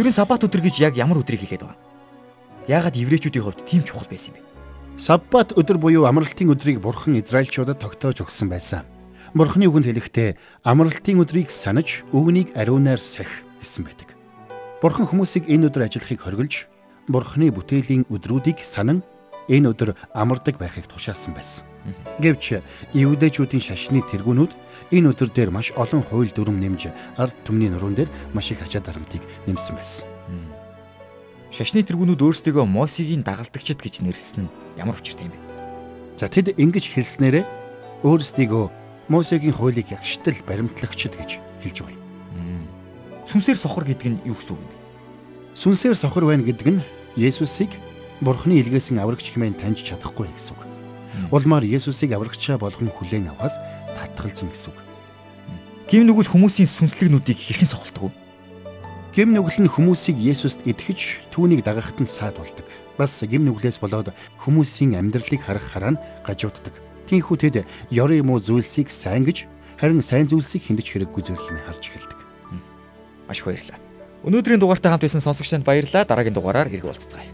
Ер 0.00 0.06
нь 0.08 0.16
саббат 0.16 0.48
өдөр 0.48 0.64
гэж 0.64 0.80
яг 0.80 0.96
ямар 0.96 1.20
өдрийг 1.20 1.44
хэлээд 1.44 1.68
байгаа? 1.68 1.76
Яагаад 2.72 2.96
еврейчүүдийн 2.96 3.44
хувьд 3.44 3.68
тийм 3.68 3.84
чухал 3.84 4.08
байсан 4.08 4.32
юм 4.32 4.40
бэ? 4.40 4.48
Саббат 4.96 5.52
өдөр 5.60 5.76
буюу 5.76 6.08
амралтын 6.08 6.56
өдрийг 6.56 6.80
бурхан 6.80 7.20
Израильчуудад 7.20 7.84
тогтоож 7.84 8.24
өгсөн 8.24 8.48
байсан. 8.48 8.88
Бурханы 9.36 9.68
үгэнд 9.68 9.92
хэлэхдээ 9.92 10.64
амралтын 10.64 11.20
өдрийг 11.20 11.52
санаж 11.52 12.00
өвгнийг 12.16 12.56
ариунаар 12.56 12.96
сах 12.96 13.28
гэсэн 13.60 13.84
байдаг. 13.84 14.16
Бурхан 14.80 15.04
хүмүүсийг 15.04 15.52
энэ 15.52 15.68
өдөр 15.68 15.84
ажиллахыг 15.84 16.24
хоригдж 16.24 16.79
Бурханы 17.10 17.50
бүтээлийн 17.50 18.06
өдрүүдийг 18.06 18.62
санан 18.62 19.02
энэ 19.50 19.74
өдөр 19.74 19.98
амардаг 20.14 20.56
байхыг 20.62 20.86
тушаасан 20.86 21.34
байсан. 21.34 21.66
Гэвч 22.22 22.62
евдээчүүдийн 22.94 23.62
шашны 23.64 24.04
тэргүүнүүд 24.06 24.52
энэ 24.94 25.10
өдөр 25.10 25.28
дээр 25.32 25.50
маш 25.50 25.74
олон 25.74 26.04
хууль 26.06 26.30
дүрм 26.30 26.60
нэмж 26.60 26.92
ард 27.18 27.34
түмний 27.42 27.72
нуруунд 27.72 28.04
дээр 28.04 28.10
маш 28.36 28.52
их 28.52 28.62
ачаа 28.62 28.84
дарамтыг 28.84 29.24
нэмсэн 29.48 29.74
байсан. 29.74 30.06
Шашны 31.50 31.82
тэргүүнүүд 31.82 32.20
өөрсдөө 32.22 32.62
Мосигийн 32.68 33.26
дагалдагчид 33.26 33.82
гэж 33.82 34.06
нэрсэн 34.06 34.46
нь 34.46 34.52
ямар 34.78 35.00
учиртай 35.00 35.26
юм 35.26 35.34
бэ? 35.34 35.40
За 36.20 36.30
тэд 36.30 36.54
ингэж 36.54 36.94
хэлснээрээ 36.94 37.44
өөрсдийгөө 38.06 38.64
Мосегийн 39.10 39.56
хуулийг 39.56 39.90
ягштал 39.90 40.38
баримтлагчид 40.46 41.16
гэж 41.18 41.42
хэлж 41.64 41.76
байгаа 41.82 41.96
юм. 41.96 42.68
Сүнсээр 43.26 43.58
сохор 43.58 43.82
гэдэг 43.82 44.08
нь 44.14 44.22
юу 44.28 44.38
гэсэн 44.38 44.54
үг 44.54 44.62
бэ? 44.62 44.74
Сүнсээр 45.58 45.96
сохор 45.98 46.30
байна 46.30 46.46
гэдэг 46.46 46.68
нь 46.70 46.80
Есүсийг 47.16 47.70
Бурхны 48.20 48.60
илгээсэн 48.60 49.00
аврагч 49.00 49.32
хэмээн 49.32 49.56
таньж 49.56 49.80
чадахгүй 49.80 50.28
гэсэн 50.28 50.54
үг. 50.54 50.62
Улмаар 51.32 51.64
Есүсийг 51.64 52.12
аврагчаа 52.12 52.60
болгон 52.60 52.92
хүлээн 52.92 53.32
авахаас 53.32 53.56
татгалзна 53.96 54.52
гэсэн 54.52 54.70
үг. 54.70 54.78
Гим 55.88 56.04
нүгэл 56.06 56.28
хүмүүсийн 56.28 56.68
сүнслэгнүүдийг 56.68 57.38
хэрхэн 57.40 57.70
сохолдог 57.72 58.12
вэ? 58.12 58.16
Гим 59.16 59.32
нүгэл 59.34 59.64
нь 59.64 59.72
хүмүүсийг 59.72 60.20
Есүст 60.20 60.62
итгэж 60.68 61.32
түүнийг 61.32 61.64
дагахад 61.64 61.98
нь 61.98 62.06
саад 62.06 62.36
болдог. 62.36 62.68
Бас 63.00 63.24
гим 63.24 63.48
нүглээс 63.48 63.80
болоод 63.80 64.12
хүмүүсийн 64.44 64.94
амьдралыг 65.00 65.40
харах 65.40 65.64
хараа 65.64 65.96
нь 65.96 66.02
гажууддаг. 66.22 66.76
Тиймээс 67.08 67.40
тэд 67.40 67.56
ёр 67.90 68.10
юм 68.12 68.30
уу 68.30 68.38
зүйлсийг 68.38 68.92
сайн 68.92 69.24
гэж 69.26 69.48
Харин 69.80 70.04
сайн 70.04 70.28
зүйлсийг 70.28 70.60
хиндэж 70.60 70.92
хэрэггүй 70.92 71.22
зүйл 71.24 71.40
хэмээн 71.40 71.64
харж 71.64 71.88
эхэлдэг. 71.88 72.20
Маш 73.24 73.40
баярлалаа. 73.40 73.89
Өнөөдрийн 74.20 74.60
дугаартай 74.60 74.92
хамт 74.92 75.04
байсан 75.06 75.24
сонсогчдод 75.24 75.64
баярлалаа. 75.64 76.04
Дараагийн 76.04 76.36
дугаараар 76.36 76.68
иргэ 76.68 76.92
уулзцгаая. 76.92 77.24